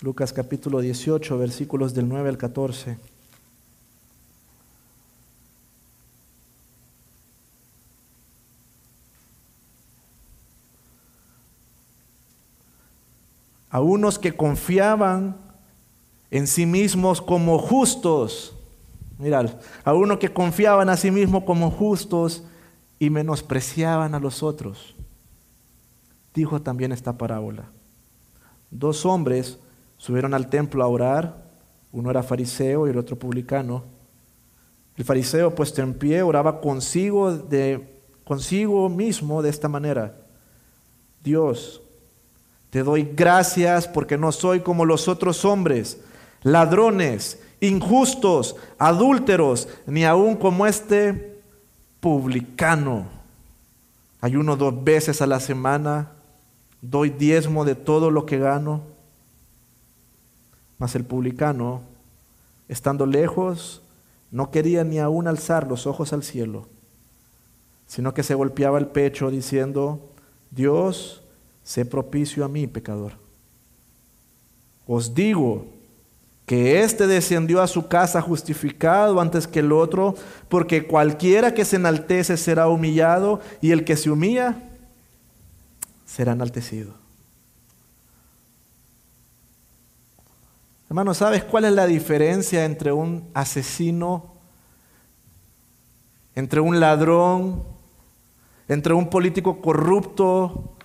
[0.00, 2.98] Lucas capítulo 18, versículos del 9 al 14.
[13.70, 15.43] A unos que confiaban
[16.34, 18.56] en sí mismos como justos.
[19.18, 19.50] Mirad,
[19.84, 22.42] a uno que confiaban a sí mismo como justos
[22.98, 24.96] y menospreciaban a los otros.
[26.34, 27.66] Dijo también esta parábola.
[28.72, 29.60] Dos hombres
[29.96, 31.44] subieron al templo a orar,
[31.92, 33.84] uno era fariseo y el otro publicano.
[34.96, 40.16] El fariseo puesto en pie oraba consigo, de, consigo mismo de esta manera.
[41.22, 41.80] Dios,
[42.70, 46.00] te doy gracias porque no soy como los otros hombres
[46.44, 51.42] ladrones, injustos, adúlteros, ni aun como este
[51.98, 53.06] publicano.
[54.20, 56.12] Ayuno dos veces a la semana,
[56.80, 58.82] doy diezmo de todo lo que gano.
[60.78, 61.82] Mas el publicano,
[62.68, 63.82] estando lejos,
[64.30, 66.66] no quería ni aun alzar los ojos al cielo,
[67.86, 70.10] sino que se golpeaba el pecho diciendo,
[70.50, 71.22] Dios,
[71.62, 73.12] sé propicio a mí, pecador.
[74.86, 75.73] Os digo,
[76.46, 80.14] que éste descendió a su casa justificado antes que el otro,
[80.48, 84.56] porque cualquiera que se enaltece será humillado y el que se humilla
[86.04, 86.94] será enaltecido.
[90.88, 94.34] Hermano, ¿sabes cuál es la diferencia entre un asesino,
[96.34, 97.64] entre un ladrón,
[98.68, 100.76] entre un político corrupto,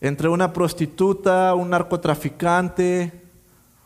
[0.00, 3.21] entre una prostituta, un narcotraficante?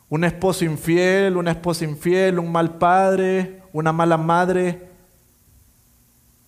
[0.09, 4.87] Un esposo infiel, una esposa infiel, un mal padre, una mala madre.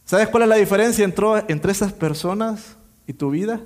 [0.06, 3.62] ¿Sabes cuál es la diferencia entre, esas personas y tu vida?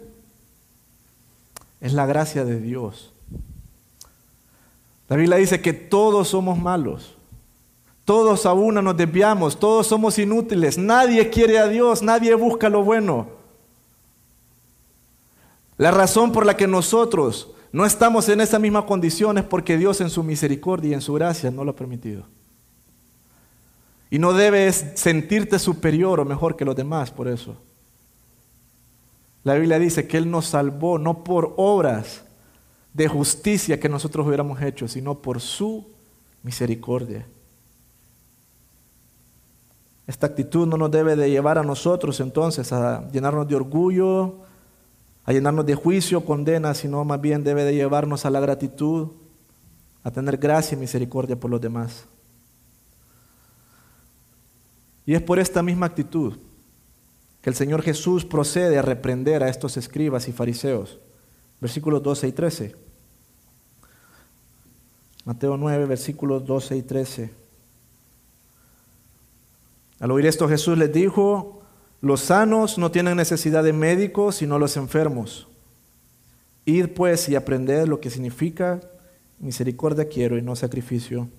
[1.80, 3.14] Es la gracia de Dios.
[5.08, 7.16] La Biblia dice que todos somos malos.
[8.04, 12.84] Todos a una nos desviamos, todos somos inútiles, nadie quiere a Dios, nadie busca lo
[12.84, 13.28] bueno.
[15.78, 20.00] La razón por la que nosotros no estamos en esa misma condición es porque Dios
[20.00, 22.24] en su misericordia y en su gracia no lo ha permitido.
[24.12, 27.58] Y no debes sentirte superior o mejor que los demás por eso.
[29.44, 32.24] La Biblia dice que Él nos salvó no por obras
[32.94, 35.88] de justicia que nosotros hubiéramos hecho, sino por su
[36.44, 37.26] misericordia.
[40.06, 44.42] Esta actitud no nos debe de llevar a nosotros entonces a llenarnos de orgullo,
[45.26, 49.10] a llenarnos de juicio, condena, sino más bien debe de llevarnos a la gratitud,
[50.04, 52.06] a tener gracia y misericordia por los demás.
[55.06, 56.38] Y es por esta misma actitud
[57.42, 61.00] que el Señor Jesús procede a reprender a estos escribas y fariseos.
[61.60, 62.76] Versículos 12 y 13.
[65.26, 67.34] Mateo 9, versículos 12 y 13.
[70.00, 71.63] Al oír esto Jesús les dijo,
[72.04, 75.48] los sanos no tienen necesidad de médicos, sino los enfermos.
[76.66, 78.82] Id pues y aprended lo que significa
[79.40, 81.30] misericordia quiero y no sacrificio,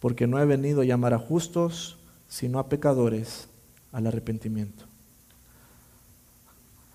[0.00, 1.96] porque no he venido a llamar a justos,
[2.26, 3.46] sino a pecadores
[3.92, 4.84] al arrepentimiento.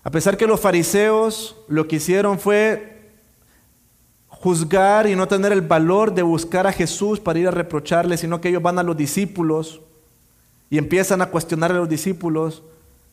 [0.04, 3.14] A pesar que los fariseos lo que hicieron fue
[4.28, 8.42] juzgar y no tener el valor de buscar a Jesús para ir a reprocharle, sino
[8.42, 9.80] que ellos van a los discípulos
[10.68, 12.62] y empiezan a cuestionar a los discípulos,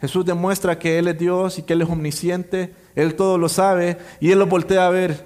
[0.03, 3.97] Jesús demuestra que Él es Dios y que Él es omnisciente, Él todo lo sabe
[4.19, 5.25] y Él los voltea a ver.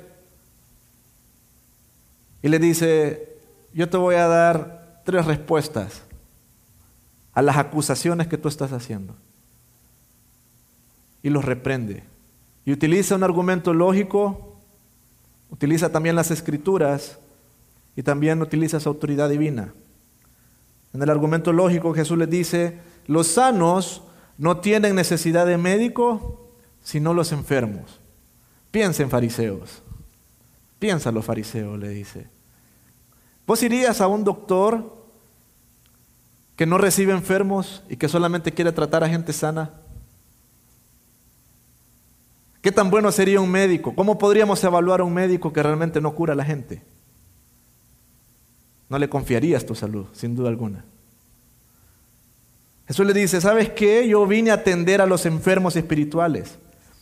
[2.43, 3.39] Y le dice,
[3.73, 6.03] yo te voy a dar tres respuestas
[7.33, 9.15] a las acusaciones que tú estás haciendo.
[11.23, 12.03] Y los reprende.
[12.63, 14.59] Y utiliza un argumento lógico,
[15.49, 17.17] utiliza también las escrituras
[17.95, 19.73] y también utiliza su autoridad divina.
[20.93, 24.03] En el argumento lógico Jesús les dice, los sanos
[24.37, 26.51] no tienen necesidad de médico,
[26.83, 27.99] sino los enfermos.
[28.71, 29.81] Piensen fariseos.
[30.79, 32.27] Piensa los fariseos, le dice.
[33.47, 34.95] ¿Vos irías a un doctor
[36.55, 39.71] que no recibe enfermos y que solamente quiere tratar a gente sana?
[42.61, 43.95] ¿Qué tan bueno sería un médico?
[43.95, 46.83] ¿Cómo podríamos evaluar a un médico que realmente no cura a la gente?
[48.89, 50.83] No le confiarías tu salud, sin duda alguna.
[52.87, 54.07] Jesús le dice, ¿sabes qué?
[54.07, 56.57] Yo vine a atender a los enfermos espirituales.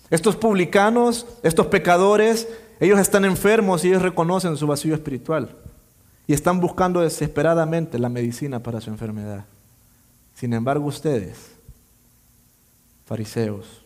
[0.09, 2.47] Estos publicanos, estos pecadores,
[2.79, 5.55] ellos están enfermos y ellos reconocen su vacío espiritual.
[6.27, 9.45] Y están buscando desesperadamente la medicina para su enfermedad.
[10.33, 11.37] Sin embargo, ustedes,
[13.05, 13.85] fariseos,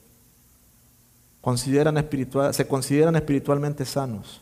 [1.42, 4.42] consideran espiritual, se consideran espiritualmente sanos.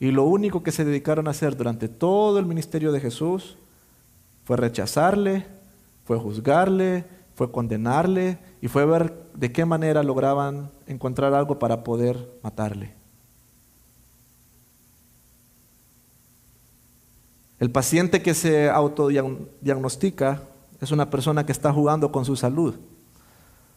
[0.00, 3.56] Y lo único que se dedicaron a hacer durante todo el ministerio de Jesús
[4.44, 5.46] fue rechazarle,
[6.04, 12.38] fue juzgarle, fue condenarle y fue ver de qué manera lograban encontrar algo para poder
[12.42, 12.94] matarle.
[17.58, 20.42] El paciente que se autodiagnostica
[20.80, 22.74] es una persona que está jugando con su salud.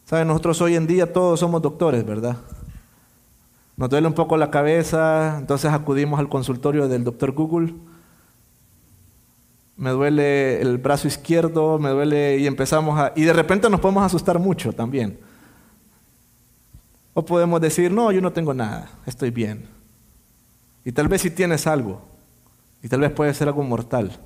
[0.05, 2.37] Saben, nosotros hoy en día todos somos doctores, ¿verdad?
[3.77, 7.75] Nos duele un poco la cabeza, entonces acudimos al consultorio del doctor Google
[9.77, 13.13] me duele el brazo izquierdo, me duele y empezamos a...
[13.15, 15.19] Y de repente nos podemos asustar mucho también.
[17.13, 19.67] O podemos decir, no, yo no tengo nada, estoy bien.
[20.83, 22.01] Y tal vez si tienes algo,
[22.81, 24.17] y tal vez puede ser algo mortal.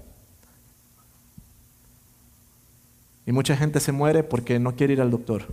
[3.26, 5.44] Y mucha gente se muere porque no quiere ir al doctor.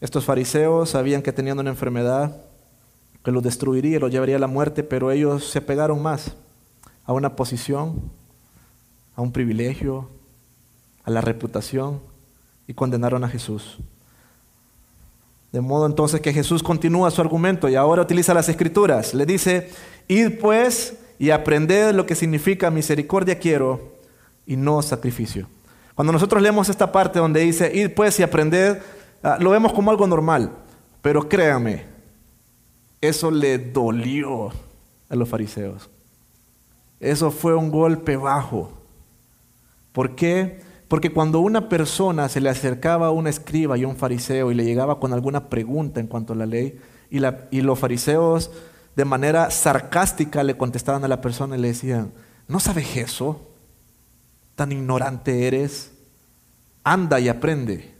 [0.00, 2.36] Estos fariseos sabían que tenían una enfermedad
[3.24, 6.36] que los destruiría, los llevaría a la muerte, pero ellos se pegaron más
[7.06, 8.10] a una posición,
[9.16, 10.08] a un privilegio,
[11.04, 12.00] a la reputación
[12.66, 13.78] y condenaron a Jesús.
[15.52, 19.14] De modo entonces que Jesús continúa su argumento y ahora utiliza las escrituras.
[19.14, 19.70] Le dice,
[20.08, 23.94] id pues y aprended lo que significa misericordia quiero
[24.46, 25.46] y no sacrificio.
[25.94, 28.78] Cuando nosotros leemos esta parte donde dice, id pues y aprended,
[29.22, 30.50] ah, lo vemos como algo normal.
[31.00, 31.84] Pero créame,
[33.00, 34.50] eso le dolió
[35.08, 35.88] a los fariseos.
[37.04, 38.72] Eso fue un golpe bajo.
[39.92, 40.60] ¿Por qué?
[40.88, 44.64] Porque cuando una persona se le acercaba a un escriba y un fariseo y le
[44.64, 48.50] llegaba con alguna pregunta en cuanto a la ley, y, y los fariseos
[48.96, 52.12] de manera sarcástica le contestaban a la persona y le decían,
[52.48, 53.50] ¿no sabes eso?
[54.54, 55.92] ¿Tan ignorante eres?
[56.84, 57.94] Anda y aprende.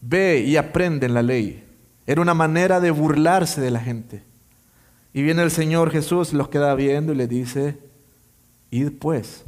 [0.00, 1.62] Ve y aprende en la ley.
[2.06, 4.29] Era una manera de burlarse de la gente.
[5.12, 7.78] Y viene el Señor Jesús, los queda viendo y le dice,
[8.70, 9.44] id pues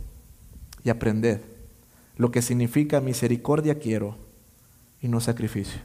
[0.84, 1.40] y aprended
[2.16, 4.16] lo que significa misericordia quiero
[5.00, 5.80] y no sacrificio.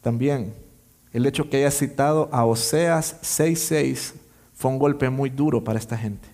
[0.00, 0.54] También
[1.12, 4.14] el hecho que haya citado a Oseas 6:6
[4.54, 6.28] fue un golpe muy duro para esta gente.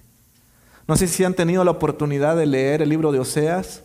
[0.86, 3.82] No sé si han tenido la oportunidad de leer el libro de Oseas,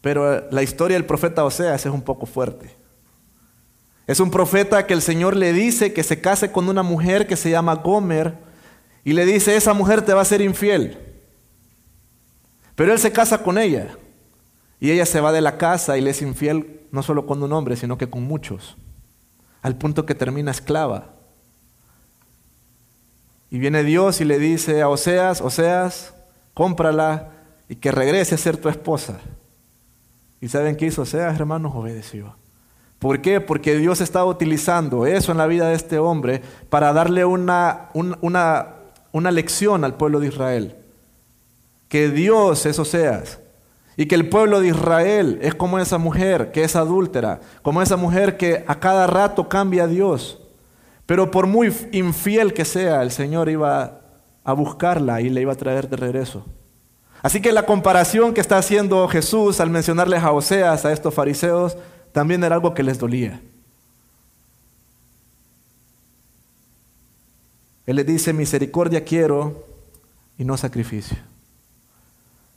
[0.00, 2.83] pero la historia del profeta Oseas es un poco fuerte.
[4.06, 7.36] Es un profeta que el Señor le dice que se case con una mujer que
[7.36, 8.34] se llama Gomer
[9.02, 10.98] y le dice, esa mujer te va a ser infiel.
[12.74, 13.96] Pero él se casa con ella
[14.80, 17.52] y ella se va de la casa y le es infiel no solo con un
[17.52, 18.76] hombre, sino que con muchos,
[19.62, 21.14] al punto que termina esclava.
[23.50, 26.14] Y viene Dios y le dice a Oseas, Oseas,
[26.52, 27.32] cómprala
[27.68, 29.20] y que regrese a ser tu esposa.
[30.40, 31.72] ¿Y saben qué hizo Oseas, hermanos?
[31.74, 32.36] Obedeció.
[33.04, 33.38] ¿Por qué?
[33.38, 36.40] Porque Dios estaba utilizando eso en la vida de este hombre
[36.70, 38.76] para darle una, una,
[39.12, 40.76] una lección al pueblo de Israel.
[41.88, 43.40] Que Dios eso seas.
[43.98, 47.98] Y que el pueblo de Israel es como esa mujer que es adúltera, como esa
[47.98, 50.40] mujer que a cada rato cambia a Dios.
[51.04, 54.00] Pero por muy infiel que sea, el Señor iba
[54.42, 56.46] a buscarla y le iba a traer de regreso.
[57.20, 61.76] Así que la comparación que está haciendo Jesús al mencionarles a Oseas, a estos fariseos,
[62.14, 63.40] también era algo que les dolía.
[67.86, 69.66] Él les dice, misericordia quiero
[70.38, 71.18] y no sacrificio.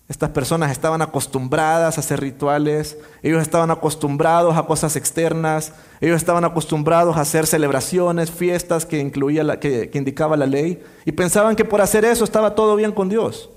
[0.07, 6.45] Estas personas estaban acostumbradas a hacer rituales, ellos estaban acostumbrados a cosas externas, ellos estaban
[6.45, 11.55] acostumbrados a hacer celebraciones, fiestas que, incluía la, que, que indicaba la ley, y pensaban
[11.55, 13.49] que por hacer eso estaba todo bien con Dios.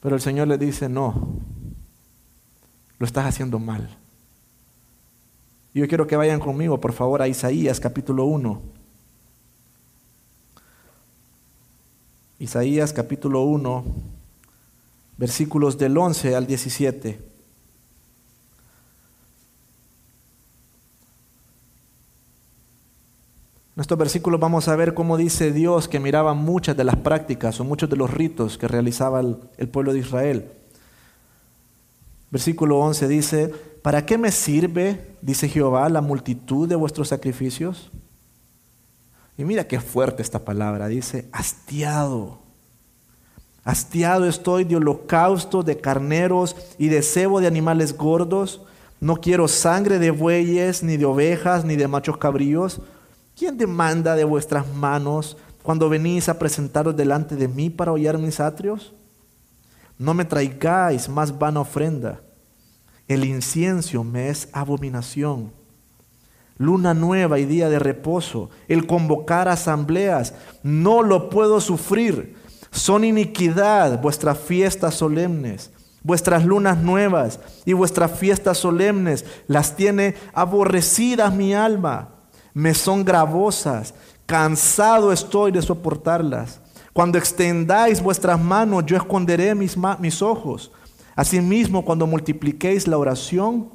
[0.00, 1.34] Pero el Señor les dice, no,
[2.96, 3.98] lo estás haciendo mal.
[5.78, 8.60] Yo quiero que vayan conmigo, por favor, a Isaías capítulo 1.
[12.40, 13.84] Isaías capítulo 1,
[15.18, 17.10] versículos del 11 al 17.
[23.76, 27.60] En estos versículos vamos a ver cómo dice Dios que miraba muchas de las prácticas
[27.60, 30.57] o muchos de los ritos que realizaba el, el pueblo de Israel.
[32.30, 33.48] Versículo 11 dice,
[33.82, 37.90] ¿para qué me sirve, dice Jehová, la multitud de vuestros sacrificios?
[39.36, 42.40] Y mira qué fuerte esta palabra, dice, hastiado.
[43.64, 48.62] Hastiado estoy de holocausto, de carneros y de cebo de animales gordos.
[49.00, 52.80] No quiero sangre de bueyes, ni de ovejas, ni de machos cabríos.
[53.36, 58.40] ¿Quién demanda de vuestras manos cuando venís a presentaros delante de mí para hollar mis
[58.40, 58.92] atrios?
[59.98, 62.22] No me traigáis más vana ofrenda.
[63.06, 65.52] El incienso me es abominación
[66.58, 72.36] luna nueva y día de reposo, el convocar asambleas, no lo puedo sufrir.
[72.70, 75.70] Son iniquidad vuestras fiestas solemnes,
[76.02, 82.10] vuestras lunas nuevas y vuestras fiestas solemnes, las tiene aborrecidas mi alma,
[82.52, 83.94] me son gravosas,
[84.26, 86.60] cansado estoy de soportarlas.
[86.98, 90.72] Cuando extendáis vuestras manos, yo esconderé mis, mis ojos.
[91.14, 93.70] Asimismo, cuando multipliquéis la oración,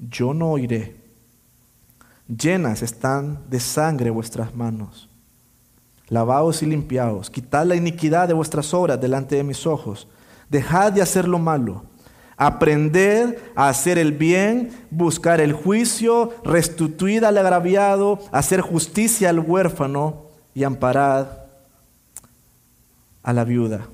[0.00, 0.96] yo no oiré.
[2.26, 5.08] Llenas están de sangre vuestras manos.
[6.08, 10.08] Lavaos y limpiaos, quitad la iniquidad de vuestras obras delante de mis ojos.
[10.50, 11.84] Dejad de hacer lo malo.
[12.36, 20.24] Aprended a hacer el bien, buscar el juicio, restituid al agraviado, hacer justicia al huérfano
[20.56, 21.41] y amparad
[23.22, 23.88] a la viuda.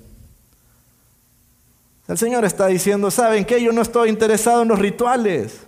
[2.08, 3.62] El Señor está diciendo, ¿saben qué?
[3.62, 5.60] Yo no estoy interesado en los rituales.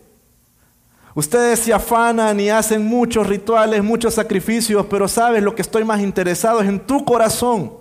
[1.15, 6.01] Ustedes se afanan y hacen muchos rituales, muchos sacrificios, pero sabes, lo que estoy más
[6.01, 7.73] interesado es en tu corazón.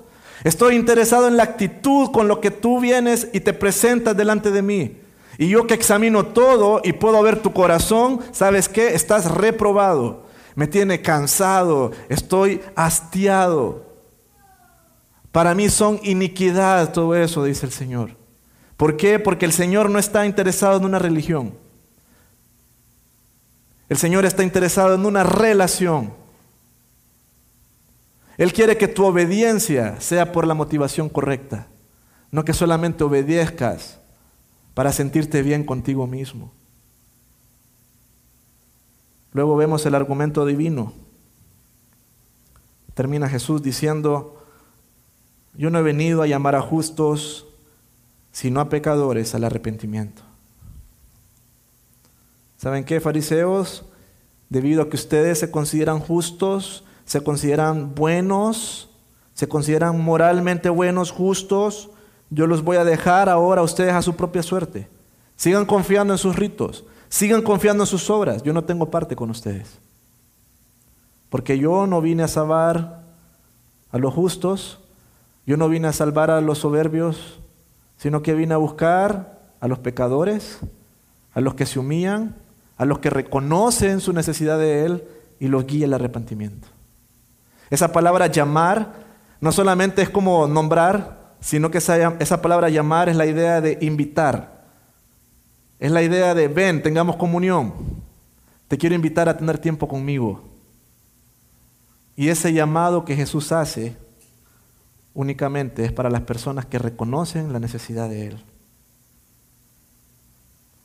[0.44, 4.62] Estoy interesado en la actitud con lo que tú vienes y te presentas delante de
[4.62, 4.98] mí.
[5.38, 8.94] Y yo que examino todo y puedo ver tu corazón, ¿sabes qué?
[8.94, 10.26] Estás reprobado.
[10.56, 13.89] Me tiene cansado, estoy hastiado.
[15.32, 18.18] Para mí son iniquidad todo eso, dice el Señor.
[18.78, 19.20] ¿Por qué?
[19.20, 21.54] Porque el Señor no está interesado en una religión.
[23.90, 26.14] El Señor está interesado en una relación.
[28.38, 31.68] Él quiere que tu obediencia sea por la motivación correcta,
[32.32, 34.00] no que solamente obedezcas
[34.74, 36.54] para sentirte bien contigo mismo.
[39.34, 40.94] Luego vemos el argumento divino.
[42.94, 44.39] Termina Jesús diciendo,
[45.56, 47.46] yo no he venido a llamar a justos,
[48.32, 50.22] sino a pecadores al arrepentimiento.
[52.58, 53.86] ¿Saben qué, fariseos?
[54.50, 58.90] Debido a que ustedes se consideran justos, se consideran buenos,
[59.34, 61.90] se consideran moralmente buenos, justos,
[62.30, 64.88] yo los voy a dejar ahora a ustedes a su propia suerte.
[65.36, 68.44] Sigan confiando en sus ritos, sigan confiando en sus obras.
[68.44, 69.80] Yo no tengo parte con ustedes.
[71.30, 73.04] Porque yo no vine a salvar
[73.92, 74.79] a los justos,
[75.50, 77.40] yo no vine a salvar a los soberbios,
[77.98, 80.60] sino que vine a buscar a los pecadores,
[81.34, 82.36] a los que se humillan,
[82.78, 85.04] a los que reconocen su necesidad de Él
[85.40, 86.68] y los guía al arrepentimiento.
[87.72, 88.94] Esa palabra llamar
[89.42, 93.80] no solamente es como nombrar, sino que esa, esa palabra llamar es la idea de
[93.82, 94.66] invitar.
[95.80, 97.74] Es la idea de ven, tengamos comunión.
[98.68, 100.44] Te quiero invitar a tener tiempo conmigo.
[102.16, 103.98] Y ese llamado que Jesús hace
[105.20, 108.44] únicamente es para las personas que reconocen la necesidad de Él.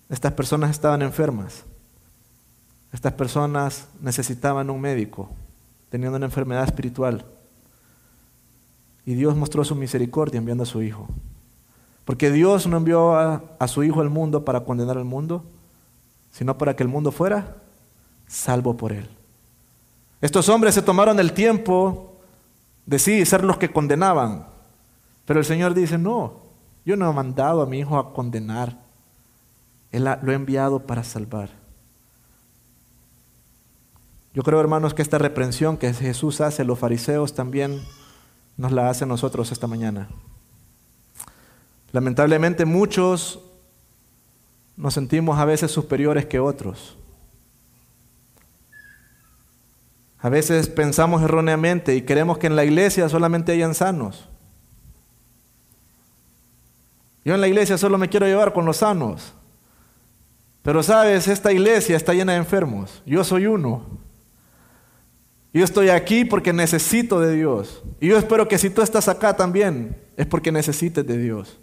[0.08, 1.62] Estas personas estaban enfermas.
[2.92, 5.30] Estas personas necesitaban un médico,
[5.88, 7.24] tenían una enfermedad espiritual.
[9.06, 11.06] Y Dios mostró su misericordia enviando a su Hijo.
[12.04, 15.44] Porque Dios no envió a, a, su Hijo al mundo para condenar al mundo,
[16.32, 17.54] sino para que el mundo fuera
[18.26, 19.08] salvo por Él.
[20.20, 22.13] Estos hombres se tomaron el tiempo
[22.86, 24.46] de ser los que condenaban.
[25.24, 26.42] Pero el Señor dice, no,
[26.84, 28.78] yo no he mandado a mi hijo a condenar.
[29.90, 31.50] Él lo he enviado para salvar.
[34.34, 37.80] Yo creo, hermanos, que esta reprensión que Jesús hace a los fariseos también
[38.56, 40.08] nos la hace a nosotros esta mañana.
[41.92, 43.40] Lamentablemente muchos
[44.76, 46.98] nos sentimos a veces superiores que otros.
[50.24, 54.26] A veces pensamos erróneamente y queremos que en la iglesia solamente hayan sanos.
[57.26, 59.34] Yo en la iglesia solo me quiero llevar con los sanos.
[60.62, 63.02] Pero sabes, esta iglesia está llena de enfermos.
[63.04, 63.84] Yo soy uno.
[65.52, 67.82] Yo estoy aquí porque necesito de Dios.
[68.00, 71.58] Y yo espero que si tú estás acá también, es porque necesites de Dios.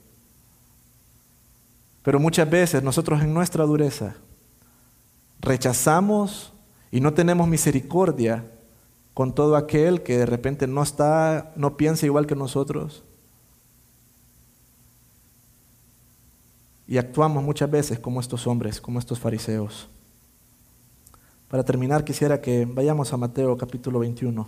[2.03, 4.17] Pero muchas veces nosotros en nuestra dureza
[5.39, 6.53] rechazamos
[6.91, 8.45] y no tenemos misericordia
[9.13, 13.03] con todo aquel que de repente no está, no piensa igual que nosotros.
[16.87, 19.87] Y actuamos muchas veces como estos hombres, como estos fariseos.
[21.47, 24.47] Para terminar, quisiera que vayamos a Mateo capítulo 21.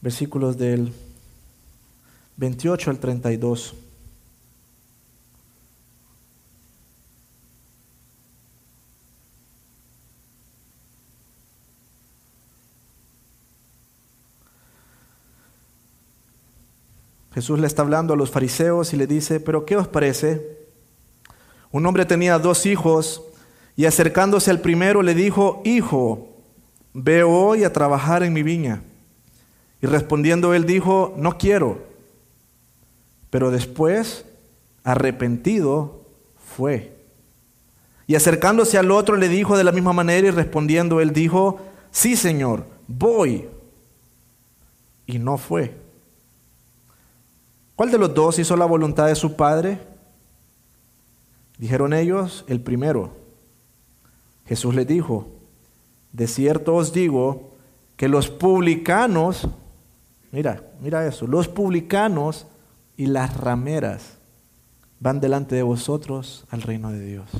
[0.00, 0.92] Versículos del
[2.36, 3.74] 28 al 32.
[17.34, 20.56] Jesús le está hablando a los fariseos y le dice, pero ¿qué os parece?
[21.72, 23.22] Un hombre tenía dos hijos
[23.74, 26.28] y acercándose al primero le dijo, Hijo,
[26.92, 28.84] ve hoy a trabajar en mi viña.
[29.82, 31.82] Y respondiendo él dijo, no quiero.
[33.30, 34.24] Pero después,
[34.84, 36.04] arrepentido,
[36.56, 36.94] fue.
[38.06, 41.60] Y acercándose al otro le dijo de la misma manera y respondiendo él dijo,
[41.90, 43.48] sí Señor, voy.
[45.06, 45.83] Y no fue.
[47.76, 49.78] ¿Cuál de los dos hizo la voluntad de su padre?
[51.58, 53.12] Dijeron ellos, el primero.
[54.46, 55.28] Jesús les dijo,
[56.12, 57.54] de cierto os digo
[57.96, 59.48] que los publicanos,
[60.30, 62.46] mira, mira eso, los publicanos
[62.96, 64.18] y las rameras
[65.00, 67.30] van delante de vosotros al reino de Dios.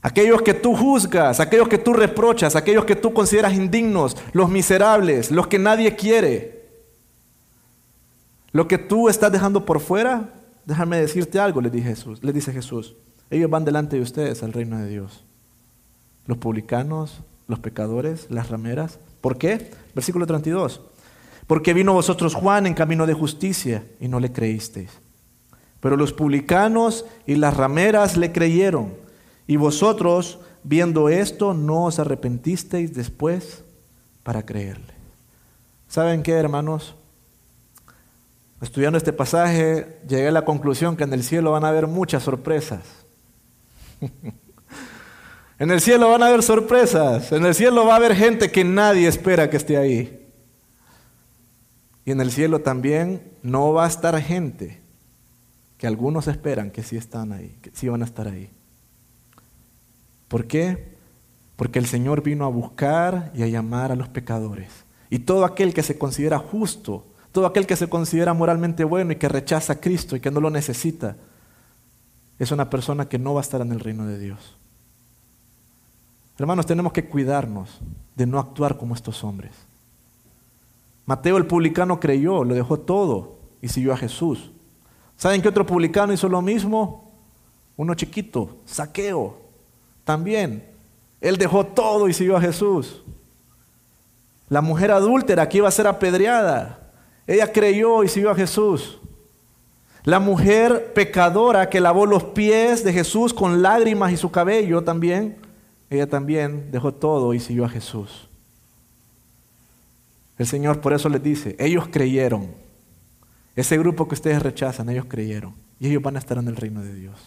[0.00, 5.30] Aquellos que tú juzgas, aquellos que tú reprochas, aquellos que tú consideras indignos, los miserables,
[5.30, 6.57] los que nadie quiere,
[8.52, 10.34] lo que tú estás dejando por fuera,
[10.64, 12.94] déjame decirte algo, le, dice Jesús, le dice Jesús.
[13.30, 15.24] Ellos van delante de ustedes al reino de Dios.
[16.26, 18.98] Los publicanos, los pecadores, las rameras.
[19.20, 19.70] ¿Por qué?
[19.94, 20.80] Versículo 32.
[21.46, 24.90] Porque vino vosotros Juan en camino de justicia y no le creísteis.
[25.80, 28.92] Pero los publicanos y las rameras le creyeron.
[29.46, 33.62] Y vosotros, viendo esto, no os arrepentisteis después
[34.22, 34.92] para creerle.
[35.88, 36.94] ¿Saben qué, hermanos?
[38.60, 42.24] Estudiando este pasaje, llegué a la conclusión que en el cielo van a haber muchas
[42.24, 42.80] sorpresas.
[45.58, 47.30] en el cielo van a haber sorpresas.
[47.30, 50.28] En el cielo va a haber gente que nadie espera que esté ahí.
[52.04, 54.80] Y en el cielo también no va a estar gente
[55.76, 58.50] que algunos esperan que sí están ahí, que sí van a estar ahí.
[60.26, 60.96] ¿Por qué?
[61.54, 64.68] Porque el Señor vino a buscar y a llamar a los pecadores.
[65.10, 67.06] Y todo aquel que se considera justo
[67.38, 70.40] todo aquel que se considera moralmente bueno y que rechaza a Cristo y que no
[70.40, 71.14] lo necesita,
[72.36, 74.56] es una persona que no va a estar en el reino de Dios.
[76.36, 77.78] Hermanos, tenemos que cuidarnos
[78.16, 79.52] de no actuar como estos hombres.
[81.06, 84.50] Mateo el publicano creyó, lo dejó todo y siguió a Jesús.
[85.16, 87.08] ¿Saben qué otro publicano hizo lo mismo?
[87.76, 89.38] Uno chiquito, saqueo,
[90.02, 90.64] también.
[91.20, 93.00] Él dejó todo y siguió a Jesús.
[94.48, 96.87] La mujer adúltera que iba a ser apedreada,
[97.28, 98.98] ella creyó y siguió a Jesús.
[100.02, 105.36] La mujer pecadora que lavó los pies de Jesús con lágrimas y su cabello también,
[105.90, 108.28] ella también dejó todo y siguió a Jesús.
[110.38, 112.48] El Señor por eso les dice, ellos creyeron.
[113.54, 115.54] Ese grupo que ustedes rechazan, ellos creyeron.
[115.78, 117.18] Y ellos van a estar en el reino de Dios.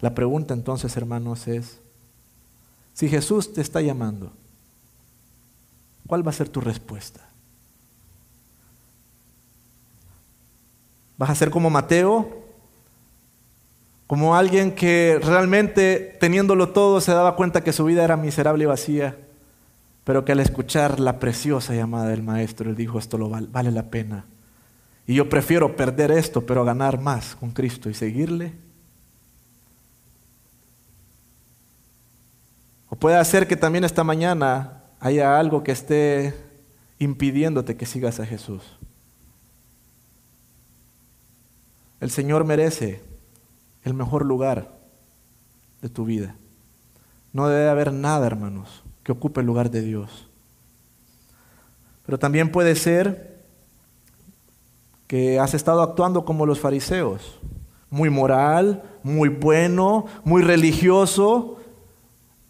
[0.00, 1.80] La pregunta entonces, hermanos, es,
[2.92, 4.30] si Jesús te está llamando,
[6.06, 7.33] ¿cuál va a ser tu respuesta?
[11.16, 12.44] Vas a ser como Mateo,
[14.06, 18.66] como alguien que realmente teniéndolo todo se daba cuenta que su vida era miserable y
[18.66, 19.16] vacía,
[20.04, 23.70] pero que al escuchar la preciosa llamada del maestro, él dijo, esto lo vale, vale
[23.70, 24.26] la pena.
[25.06, 28.52] Y yo prefiero perder esto, pero ganar más con Cristo y seguirle.
[32.88, 36.34] O puede ser que también esta mañana haya algo que esté
[36.98, 38.62] impidiéndote que sigas a Jesús.
[42.04, 43.00] El Señor merece
[43.82, 44.70] el mejor lugar
[45.80, 46.36] de tu vida.
[47.32, 50.28] No debe haber nada, hermanos, que ocupe el lugar de Dios.
[52.04, 53.42] Pero también puede ser
[55.06, 57.38] que has estado actuando como los fariseos,
[57.88, 61.58] muy moral, muy bueno, muy religioso,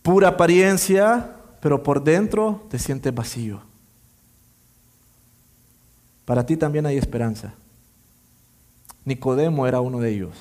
[0.02, 3.60] pura apariencia, pero por dentro te sientes vacío.
[6.24, 7.54] Para ti también hay esperanza.
[9.04, 10.36] Nicodemo era uno de ellos.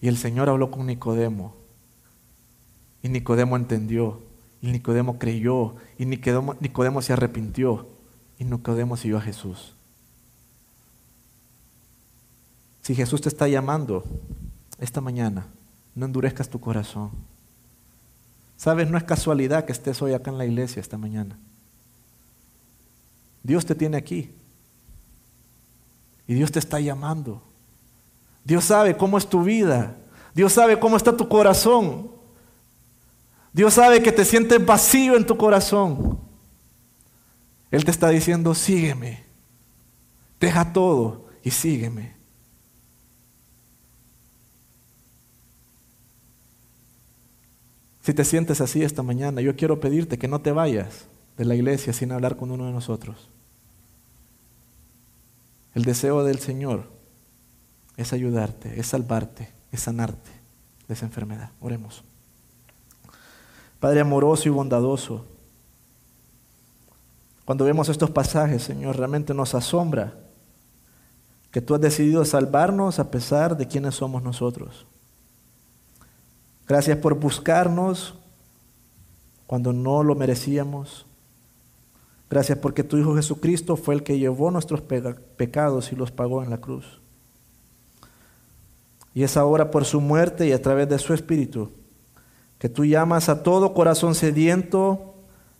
[0.00, 1.54] Y el Señor habló con Nicodemo.
[3.02, 4.22] Y Nicodemo entendió.
[4.62, 5.74] Y Nicodemo creyó.
[5.98, 7.88] Y Nicodemo, Nicodemo se arrepintió.
[8.38, 9.74] Y Nicodemo siguió a Jesús.
[12.82, 14.04] Si Jesús te está llamando
[14.78, 15.46] esta mañana,
[15.94, 17.10] no endurezcas tu corazón.
[18.56, 21.38] Sabes, no es casualidad que estés hoy acá en la iglesia esta mañana.
[23.42, 24.30] Dios te tiene aquí.
[26.30, 27.42] Y Dios te está llamando.
[28.44, 29.96] Dios sabe cómo es tu vida.
[30.32, 32.08] Dios sabe cómo está tu corazón.
[33.52, 36.20] Dios sabe que te sientes vacío en tu corazón.
[37.72, 39.24] Él te está diciendo, sígueme.
[40.38, 42.14] Deja todo y sígueme.
[48.02, 51.06] Si te sientes así esta mañana, yo quiero pedirte que no te vayas
[51.36, 53.28] de la iglesia sin hablar con uno de nosotros.
[55.80, 56.84] El deseo del Señor
[57.96, 60.30] es ayudarte, es salvarte, es sanarte
[60.86, 61.52] de esa enfermedad.
[61.58, 62.04] Oremos.
[63.80, 65.24] Padre amoroso y bondadoso,
[67.46, 70.12] cuando vemos estos pasajes, Señor, realmente nos asombra
[71.50, 74.84] que tú has decidido salvarnos a pesar de quienes somos nosotros.
[76.68, 78.16] Gracias por buscarnos
[79.46, 81.06] cuando no lo merecíamos.
[82.30, 86.50] Gracias porque tu Hijo Jesucristo fue el que llevó nuestros pecados y los pagó en
[86.50, 87.00] la cruz.
[89.12, 91.72] Y es ahora por su muerte y a través de su Espíritu
[92.60, 95.14] que tú llamas a todo corazón sediento,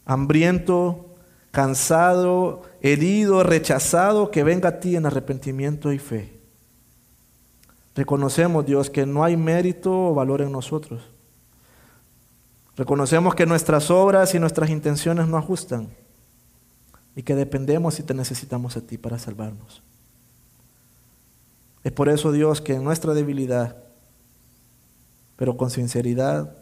[0.04, 1.06] hambriento,
[1.50, 6.38] cansado, herido, rechazado, que venga a ti en arrepentimiento y fe.
[7.96, 11.02] Reconocemos, Dios, que no hay mérito o valor en nosotros.
[12.76, 15.88] Reconocemos que nuestras obras y nuestras intenciones no ajustan
[17.16, 19.82] y que dependemos y te necesitamos a ti para salvarnos.
[21.82, 23.76] Es por eso, Dios, que en nuestra debilidad,
[25.36, 26.56] pero con sinceridad,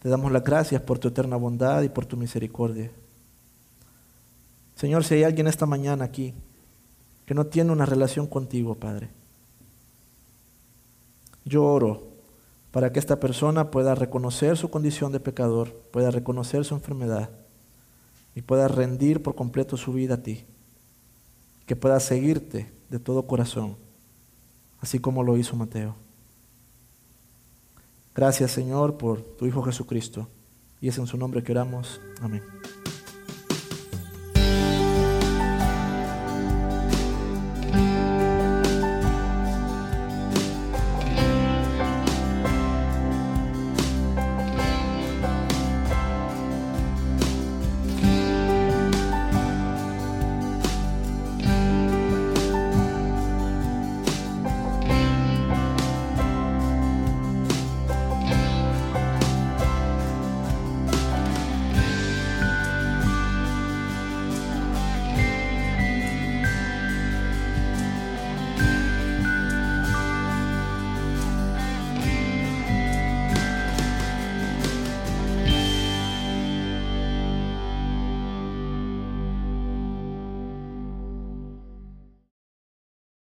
[0.00, 2.90] te damos las gracias por tu eterna bondad y por tu misericordia.
[4.74, 6.34] Señor, si hay alguien esta mañana aquí
[7.26, 9.10] que no tiene una relación contigo, Padre,
[11.44, 12.08] yo oro
[12.72, 17.30] para que esta persona pueda reconocer su condición de pecador, pueda reconocer su enfermedad
[18.34, 20.44] y pueda rendir por completo su vida a ti,
[21.66, 23.76] que pueda seguirte de todo corazón,
[24.80, 25.94] así como lo hizo Mateo.
[28.14, 30.28] Gracias Señor por tu Hijo Jesucristo,
[30.80, 32.00] y es en su nombre que oramos.
[32.20, 32.42] Amén.